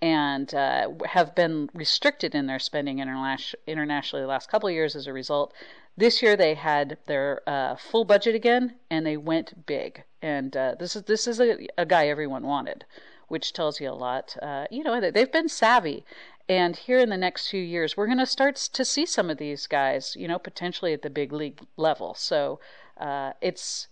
and 0.02 0.54
uh, 0.54 0.88
have 1.04 1.34
been 1.34 1.68
restricted 1.74 2.34
in 2.34 2.46
their 2.46 2.58
spending 2.58 2.98
interna- 2.98 3.54
internationally 3.66 4.22
the 4.22 4.28
last 4.28 4.50
couple 4.50 4.68
of 4.68 4.74
years 4.74 4.96
as 4.96 5.06
a 5.06 5.12
result. 5.12 5.52
This 5.96 6.22
year 6.22 6.36
they 6.36 6.54
had 6.54 6.96
their 7.06 7.42
uh, 7.46 7.76
full 7.76 8.04
budget 8.04 8.34
again, 8.34 8.76
and 8.90 9.04
they 9.04 9.16
went 9.18 9.66
big. 9.66 10.04
And 10.22 10.56
uh, 10.56 10.74
this 10.78 10.96
is 10.96 11.02
this 11.04 11.26
is 11.26 11.40
a, 11.40 11.68
a 11.76 11.84
guy 11.84 12.08
everyone 12.08 12.44
wanted 12.44 12.84
which 13.30 13.52
tells 13.52 13.80
you 13.80 13.88
a 13.88 13.92
lot. 13.92 14.36
Uh, 14.42 14.66
you 14.72 14.82
know, 14.82 15.00
they've 15.00 15.30
been 15.30 15.48
savvy. 15.48 16.04
And 16.48 16.74
here 16.74 16.98
in 16.98 17.10
the 17.10 17.16
next 17.16 17.48
few 17.48 17.62
years, 17.62 17.96
we're 17.96 18.06
going 18.06 18.18
to 18.18 18.26
start 18.26 18.56
to 18.56 18.84
see 18.84 19.06
some 19.06 19.30
of 19.30 19.38
these 19.38 19.68
guys, 19.68 20.16
you 20.18 20.26
know, 20.26 20.40
potentially 20.40 20.92
at 20.92 21.02
the 21.02 21.10
big 21.10 21.32
league 21.32 21.60
level. 21.76 22.12
So 22.14 22.58
uh, 22.98 23.34
it's 23.40 23.86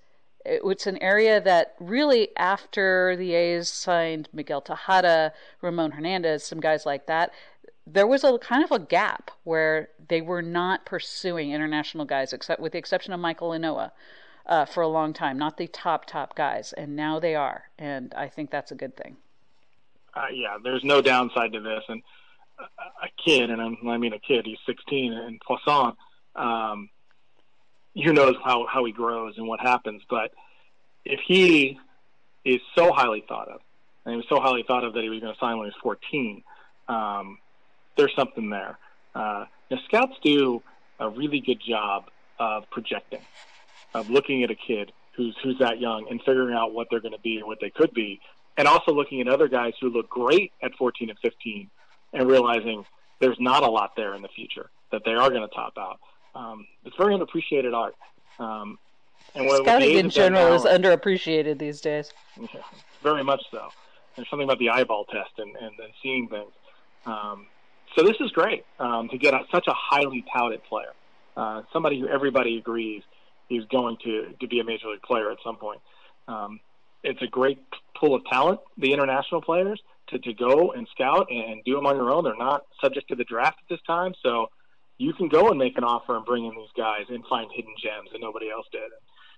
it's 0.44 0.88
an 0.88 0.98
area 0.98 1.40
that 1.40 1.76
really, 1.78 2.36
after 2.36 3.14
the 3.16 3.34
A's 3.34 3.68
signed 3.68 4.28
Miguel 4.32 4.60
Tejada, 4.60 5.32
Ramon 5.62 5.92
Hernandez, 5.92 6.42
some 6.42 6.58
guys 6.58 6.84
like 6.84 7.06
that, 7.06 7.30
there 7.86 8.08
was 8.08 8.24
a 8.24 8.38
kind 8.38 8.64
of 8.64 8.72
a 8.72 8.80
gap 8.80 9.30
where 9.44 9.90
they 10.08 10.20
were 10.20 10.42
not 10.42 10.84
pursuing 10.84 11.52
international 11.52 12.06
guys, 12.06 12.32
except 12.32 12.60
with 12.60 12.72
the 12.72 12.78
exception 12.78 13.12
of 13.12 13.20
Michael 13.20 13.50
Ynoa 13.50 13.92
uh, 14.46 14.64
for 14.64 14.82
a 14.82 14.88
long 14.88 15.12
time, 15.12 15.38
not 15.38 15.58
the 15.58 15.68
top 15.68 16.06
top 16.06 16.34
guys, 16.34 16.72
and 16.72 16.96
now 16.96 17.20
they 17.20 17.36
are, 17.36 17.70
and 17.78 18.12
I 18.14 18.28
think 18.28 18.50
that's 18.50 18.72
a 18.72 18.76
good 18.76 18.96
thing 18.96 19.16
uh, 20.18 20.26
yeah, 20.32 20.56
there's 20.62 20.84
no 20.84 21.00
downside 21.00 21.52
to 21.52 21.60
this. 21.60 21.82
And 21.88 22.02
a, 22.58 23.08
kid, 23.24 23.50
and 23.50 23.60
I'm, 23.60 23.76
I 23.88 23.98
mean 23.98 24.12
a 24.12 24.18
kid, 24.18 24.46
he's 24.46 24.58
16, 24.66 25.12
and 25.12 25.40
Puason, 25.40 25.94
um, 26.34 26.90
who 27.94 28.12
knows 28.12 28.36
how, 28.44 28.66
how 28.66 28.84
he 28.84 28.92
grows 28.92 29.34
and 29.36 29.46
what 29.46 29.60
happens. 29.60 30.02
But 30.08 30.32
if 31.04 31.20
he 31.26 31.78
is 32.44 32.60
so 32.76 32.92
highly 32.92 33.24
thought 33.28 33.48
of, 33.48 33.60
and 34.04 34.12
he 34.12 34.16
was 34.16 34.26
so 34.28 34.40
highly 34.40 34.64
thought 34.66 34.84
of 34.84 34.94
that 34.94 35.02
he 35.02 35.08
was 35.08 35.20
going 35.20 35.32
to 35.32 35.38
sign 35.38 35.58
when 35.58 35.66
he 35.66 35.74
was 35.74 35.98
14, 36.10 36.42
um, 36.88 37.38
there's 37.96 38.14
something 38.16 38.50
there. 38.50 38.78
Uh, 39.14 39.44
now, 39.70 39.78
scouts 39.86 40.14
do 40.22 40.62
a 40.98 41.08
really 41.08 41.40
good 41.40 41.60
job 41.60 42.04
of 42.38 42.68
projecting, 42.70 43.20
of 43.94 44.08
looking 44.08 44.42
at 44.42 44.50
a 44.50 44.54
kid 44.54 44.92
who's 45.16 45.36
who's 45.42 45.58
that 45.58 45.80
young 45.80 46.06
and 46.08 46.20
figuring 46.20 46.54
out 46.54 46.72
what 46.72 46.86
they're 46.90 47.00
going 47.00 47.12
to 47.12 47.20
be 47.20 47.42
or 47.42 47.46
what 47.46 47.58
they 47.60 47.70
could 47.70 47.92
be 47.92 48.20
and 48.58 48.66
also 48.68 48.92
looking 48.92 49.20
at 49.20 49.28
other 49.28 49.48
guys 49.48 49.72
who 49.80 49.88
look 49.88 50.10
great 50.10 50.52
at 50.62 50.74
14 50.74 51.08
and 51.08 51.18
15 51.20 51.70
and 52.12 52.28
realizing 52.28 52.84
there's 53.20 53.38
not 53.40 53.62
a 53.62 53.70
lot 53.70 53.92
there 53.96 54.14
in 54.14 54.20
the 54.20 54.28
future 54.28 54.68
that 54.90 55.02
they 55.04 55.12
are 55.12 55.30
going 55.30 55.48
to 55.48 55.54
top 55.54 55.74
out. 55.78 56.00
Um, 56.34 56.66
it's 56.84 56.96
very 56.96 57.14
unappreciated 57.14 57.72
art. 57.72 57.94
Um, 58.38 58.78
and 59.34 59.50
Scouting 59.50 59.96
in 59.96 60.10
general 60.10 60.54
is 60.54 60.64
underappreciated 60.64 61.58
these 61.58 61.80
days. 61.80 62.12
Yeah, 62.38 62.60
very 63.02 63.22
much 63.22 63.42
so. 63.50 63.68
There's 64.16 64.28
something 64.28 64.48
about 64.48 64.58
the 64.58 64.70
eyeball 64.70 65.04
test 65.04 65.30
and, 65.38 65.54
and, 65.56 65.78
and 65.78 65.92
seeing 66.02 66.28
things. 66.28 66.50
Um, 67.06 67.46
so 67.96 68.02
this 68.02 68.16
is 68.20 68.30
great 68.32 68.64
um, 68.80 69.08
to 69.10 69.18
get 69.18 69.34
a, 69.34 69.40
such 69.52 69.66
a 69.68 69.74
highly 69.74 70.24
touted 70.34 70.62
player, 70.64 70.92
uh, 71.36 71.62
somebody 71.72 72.00
who 72.00 72.08
everybody 72.08 72.58
agrees 72.58 73.02
is 73.50 73.64
going 73.66 73.96
to, 74.04 74.34
to 74.40 74.48
be 74.48 74.60
a 74.60 74.64
major 74.64 74.88
league 74.88 75.02
player 75.02 75.30
at 75.30 75.38
some 75.44 75.56
point. 75.56 75.80
Um, 76.26 76.60
it's 77.02 77.22
a 77.22 77.26
great 77.26 77.58
pool 77.96 78.14
of 78.14 78.24
talent, 78.30 78.60
the 78.76 78.92
international 78.92 79.42
players, 79.42 79.80
to, 80.08 80.18
to 80.18 80.32
go 80.32 80.72
and 80.72 80.86
scout 80.92 81.28
and 81.30 81.62
do 81.64 81.74
them 81.74 81.86
on 81.86 81.96
your 81.96 82.10
own. 82.10 82.24
They're 82.24 82.36
not 82.36 82.62
subject 82.82 83.08
to 83.08 83.16
the 83.16 83.24
draft 83.24 83.58
at 83.58 83.68
this 83.68 83.80
time. 83.86 84.14
So 84.22 84.48
you 84.96 85.12
can 85.12 85.28
go 85.28 85.48
and 85.48 85.58
make 85.58 85.76
an 85.76 85.84
offer 85.84 86.16
and 86.16 86.24
bring 86.24 86.44
in 86.44 86.52
these 86.52 86.72
guys 86.76 87.04
and 87.08 87.24
find 87.26 87.50
hidden 87.54 87.74
gems 87.82 88.10
that 88.12 88.20
nobody 88.20 88.50
else 88.50 88.66
did. 88.72 88.90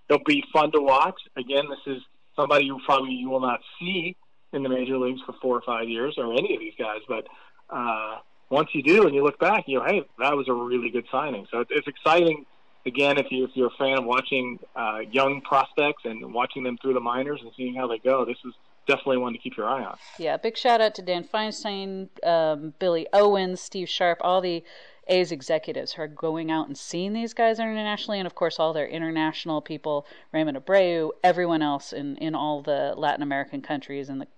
They'll 0.08 0.24
be 0.24 0.44
fun 0.52 0.72
to 0.72 0.80
watch. 0.80 1.20
Again, 1.36 1.66
this 1.68 1.94
is 1.94 2.02
somebody 2.36 2.66
you 2.66 2.80
probably 2.84 3.12
you 3.12 3.28
will 3.28 3.40
not 3.40 3.60
see 3.78 4.16
in 4.52 4.62
the 4.62 4.68
major 4.68 4.98
leagues 4.98 5.20
for 5.26 5.34
four 5.40 5.56
or 5.56 5.62
five 5.64 5.88
years 5.88 6.14
or 6.18 6.32
any 6.32 6.54
of 6.54 6.60
these 6.60 6.72
guys, 6.78 7.00
but 7.08 7.26
uh, 7.68 8.16
once 8.50 8.68
you 8.72 8.82
do 8.82 9.06
and 9.06 9.14
you 9.14 9.22
look 9.22 9.38
back, 9.38 9.64
you 9.66 9.78
know, 9.78 9.84
hey, 9.86 10.02
that 10.18 10.36
was 10.36 10.48
a 10.48 10.52
really 10.52 10.90
good 10.90 11.06
signing. 11.10 11.46
So 11.52 11.60
it's, 11.60 11.70
it's 11.72 11.86
exciting. 11.86 12.44
Again, 12.86 13.18
if 13.18 13.26
you 13.30 13.44
if 13.44 13.50
you're 13.54 13.68
a 13.68 13.78
fan 13.78 13.98
of 13.98 14.04
watching 14.04 14.58
uh, 14.74 15.00
young 15.10 15.40
prospects 15.42 16.02
and 16.04 16.32
watching 16.32 16.62
them 16.62 16.78
through 16.80 16.94
the 16.94 17.00
minors 17.00 17.40
and 17.42 17.50
seeing 17.56 17.74
how 17.74 17.86
they 17.86 17.98
go, 17.98 18.24
this 18.24 18.38
is 18.44 18.54
definitely 18.86 19.18
one 19.18 19.32
to 19.32 19.38
keep 19.38 19.56
your 19.56 19.68
eye 19.68 19.84
on. 19.84 19.96
Yeah, 20.18 20.36
big 20.36 20.56
shout 20.56 20.80
out 20.80 20.94
to 20.96 21.02
Dan 21.02 21.24
Feinstein, 21.24 22.08
um, 22.26 22.74
Billy 22.78 23.06
Owens, 23.12 23.60
Steve 23.60 23.88
Sharp, 23.88 24.18
all 24.22 24.40
the 24.40 24.64
A's 25.06 25.32
executives 25.32 25.92
who 25.92 26.02
are 26.02 26.08
going 26.08 26.50
out 26.50 26.68
and 26.68 26.78
seeing 26.78 27.12
these 27.12 27.34
guys 27.34 27.58
internationally, 27.58 28.18
and 28.18 28.26
of 28.26 28.34
course 28.34 28.58
all 28.58 28.72
their 28.72 28.86
international 28.86 29.60
people, 29.60 30.06
Raymond 30.32 30.56
Abreu, 30.56 31.10
everyone 31.22 31.62
else 31.62 31.92
in, 31.92 32.16
in 32.16 32.34
all 32.34 32.62
the 32.62 32.94
Latin 32.96 33.22
American 33.22 33.60
countries 33.60 34.08
and 34.08 34.20
the 34.20 34.28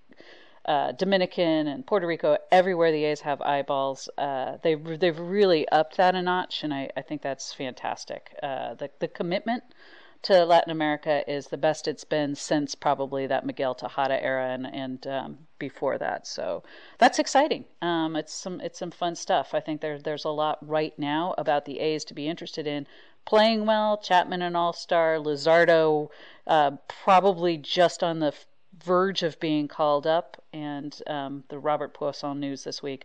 uh, 0.65 0.93
Dominican 0.93 1.67
and 1.67 1.87
Puerto 1.87 2.07
Rico, 2.07 2.39
everywhere 2.51 2.93
the 2.93 3.05
A's 3.05 3.21
have 3.23 3.41
eyeballs, 3.43 4.09
uh, 4.17 4.59
they've 4.63 5.01
they've 5.01 5.19
really 5.19 5.69
upped 5.69 5.97
that 5.97 6.15
a 6.15 6.23
notch, 6.23 6.63
and 6.63 6.73
I, 6.73 6.91
I 6.97 7.03
think 7.03 7.23
that's 7.23 7.53
fantastic. 7.53 8.37
Uh, 8.43 8.75
the 8.75 8.91
the 9.01 9.09
commitment 9.09 9.65
to 10.23 10.45
Latin 10.45 10.71
America 10.71 11.29
is 11.29 11.49
the 11.49 11.57
best 11.57 11.89
it's 11.89 12.05
been 12.05 12.37
since 12.37 12.77
probably 12.77 13.27
that 13.27 13.45
Miguel 13.45 13.75
Tejada 13.75 14.23
era 14.23 14.51
and 14.51 14.67
and 14.73 15.07
um, 15.09 15.39
before 15.59 15.99
that. 15.99 16.27
So 16.29 16.63
that's 16.99 17.19
exciting. 17.19 17.65
Um, 17.83 18.15
it's 18.15 18.33
some 18.33 18.61
it's 18.61 18.79
some 18.79 18.93
fun 18.93 19.17
stuff. 19.17 19.55
I 19.55 19.61
think 19.61 19.81
there's 19.81 20.05
there's 20.05 20.25
a 20.25 20.31
lot 20.31 20.59
right 20.67 20.97
now 20.97 21.35
about 21.39 21.65
the 21.65 21.81
A's 21.81 22.05
to 22.07 22.15
be 22.15 22.29
interested 22.29 22.67
in. 22.67 22.87
Playing 23.25 23.67
well, 23.67 23.99
Chapman 23.99 24.43
an 24.43 24.57
All 24.57 24.73
Star, 24.73 25.17
Luzardo 25.17 26.09
uh, 26.47 26.73
probably 26.89 27.57
just 27.57 28.03
on 28.03 28.19
the 28.19 28.33
verge 28.79 29.23
of 29.23 29.39
being 29.41 29.69
called 29.69 30.07
up, 30.07 30.43
and 30.53 31.01
um, 31.07 31.45
the 31.49 31.59
Robert 31.59 31.95
Puason 31.95 32.39
news 32.39 32.65
this 32.65 32.83
week. 32.83 33.05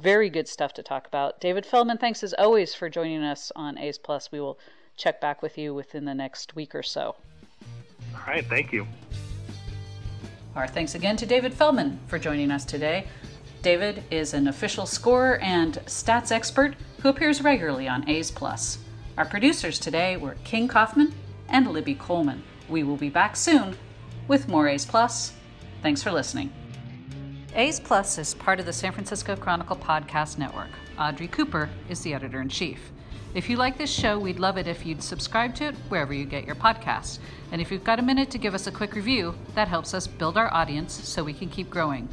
Very 0.00 0.30
good 0.30 0.48
stuff 0.48 0.72
to 0.74 0.82
talk 0.82 1.06
about. 1.06 1.40
David 1.40 1.66
Feldman, 1.66 1.98
thanks 1.98 2.22
as 2.22 2.32
always 2.34 2.74
for 2.74 2.88
joining 2.88 3.22
us 3.22 3.50
on 3.56 3.76
A's 3.78 3.98
Plus. 3.98 4.30
We 4.32 4.40
will 4.40 4.58
check 4.96 5.20
back 5.20 5.42
with 5.42 5.58
you 5.58 5.74
within 5.74 6.04
the 6.04 6.14
next 6.14 6.54
week 6.54 6.74
or 6.74 6.82
so. 6.82 7.16
All 8.14 8.26
right, 8.26 8.46
thank 8.46 8.72
you. 8.72 8.86
Our 10.54 10.68
thanks 10.68 10.94
again 10.94 11.16
to 11.16 11.26
David 11.26 11.54
Feldman 11.54 11.98
for 12.06 12.18
joining 12.18 12.50
us 12.50 12.64
today. 12.64 13.06
David 13.62 14.02
is 14.10 14.32
an 14.32 14.48
official 14.48 14.86
scorer 14.86 15.38
and 15.38 15.74
stats 15.86 16.32
expert 16.32 16.74
who 17.02 17.08
appears 17.08 17.42
regularly 17.42 17.86
on 17.86 18.08
A's 18.08 18.30
Plus. 18.30 18.78
Our 19.18 19.26
producers 19.26 19.78
today 19.78 20.16
were 20.16 20.36
King 20.44 20.66
Kaufman 20.66 21.14
and 21.48 21.70
Libby 21.70 21.94
Coleman. 21.94 22.42
We 22.68 22.82
will 22.82 22.96
be 22.96 23.10
back 23.10 23.36
soon 23.36 23.76
with 24.30 24.46
more 24.46 24.68
A's 24.68 24.86
Plus. 24.86 25.32
Thanks 25.82 26.04
for 26.04 26.12
listening. 26.12 26.52
A's 27.56 27.80
Plus 27.80 28.16
is 28.16 28.32
part 28.32 28.60
of 28.60 28.66
the 28.66 28.72
San 28.72 28.92
Francisco 28.92 29.34
Chronicle 29.34 29.74
Podcast 29.74 30.38
Network. 30.38 30.68
Audrey 30.96 31.26
Cooper 31.26 31.68
is 31.88 32.02
the 32.02 32.14
editor 32.14 32.40
in 32.40 32.48
chief. 32.48 32.92
If 33.34 33.50
you 33.50 33.56
like 33.56 33.76
this 33.76 33.90
show, 33.90 34.20
we'd 34.20 34.38
love 34.38 34.56
it 34.56 34.68
if 34.68 34.86
you'd 34.86 35.02
subscribe 35.02 35.56
to 35.56 35.64
it 35.64 35.74
wherever 35.88 36.14
you 36.14 36.26
get 36.26 36.46
your 36.46 36.54
podcasts. 36.54 37.18
And 37.50 37.60
if 37.60 37.72
you've 37.72 37.82
got 37.82 37.98
a 37.98 38.02
minute 38.02 38.30
to 38.30 38.38
give 38.38 38.54
us 38.54 38.68
a 38.68 38.70
quick 38.70 38.94
review, 38.94 39.34
that 39.56 39.66
helps 39.66 39.94
us 39.94 40.06
build 40.06 40.36
our 40.36 40.54
audience 40.54 40.92
so 41.08 41.24
we 41.24 41.34
can 41.34 41.48
keep 41.48 41.68
growing. 41.68 42.08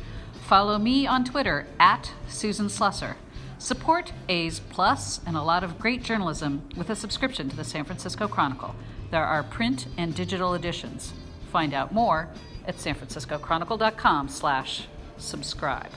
Follow 0.48 0.80
me 0.80 1.06
on 1.06 1.24
Twitter 1.24 1.68
at 1.80 2.12
Susan 2.28 2.66
Slusser. 2.66 3.18
Support 3.60 4.12
A's 4.28 4.60
Plus 4.60 5.22
and 5.28 5.38
a 5.38 5.44
lot 5.44 5.64
of 5.64 5.78
great 5.78 6.02
journalism 6.02 6.68
with 6.76 6.90
a 6.90 6.96
subscription 6.96 7.48
to 7.50 7.56
the 7.56 7.64
San 7.64 7.84
Francisco 7.84 8.28
Chronicle. 8.28 8.74
There 9.12 9.24
are 9.24 9.44
print 9.44 9.86
and 9.98 10.16
digital 10.16 10.56
editions. 10.56 11.14
Find 11.58 11.74
out 11.74 11.92
more 11.92 12.30
at 12.68 12.76
sanfranciscochronicle.com 12.76 14.30
slash 14.30 14.84
subscribe. 15.18 15.90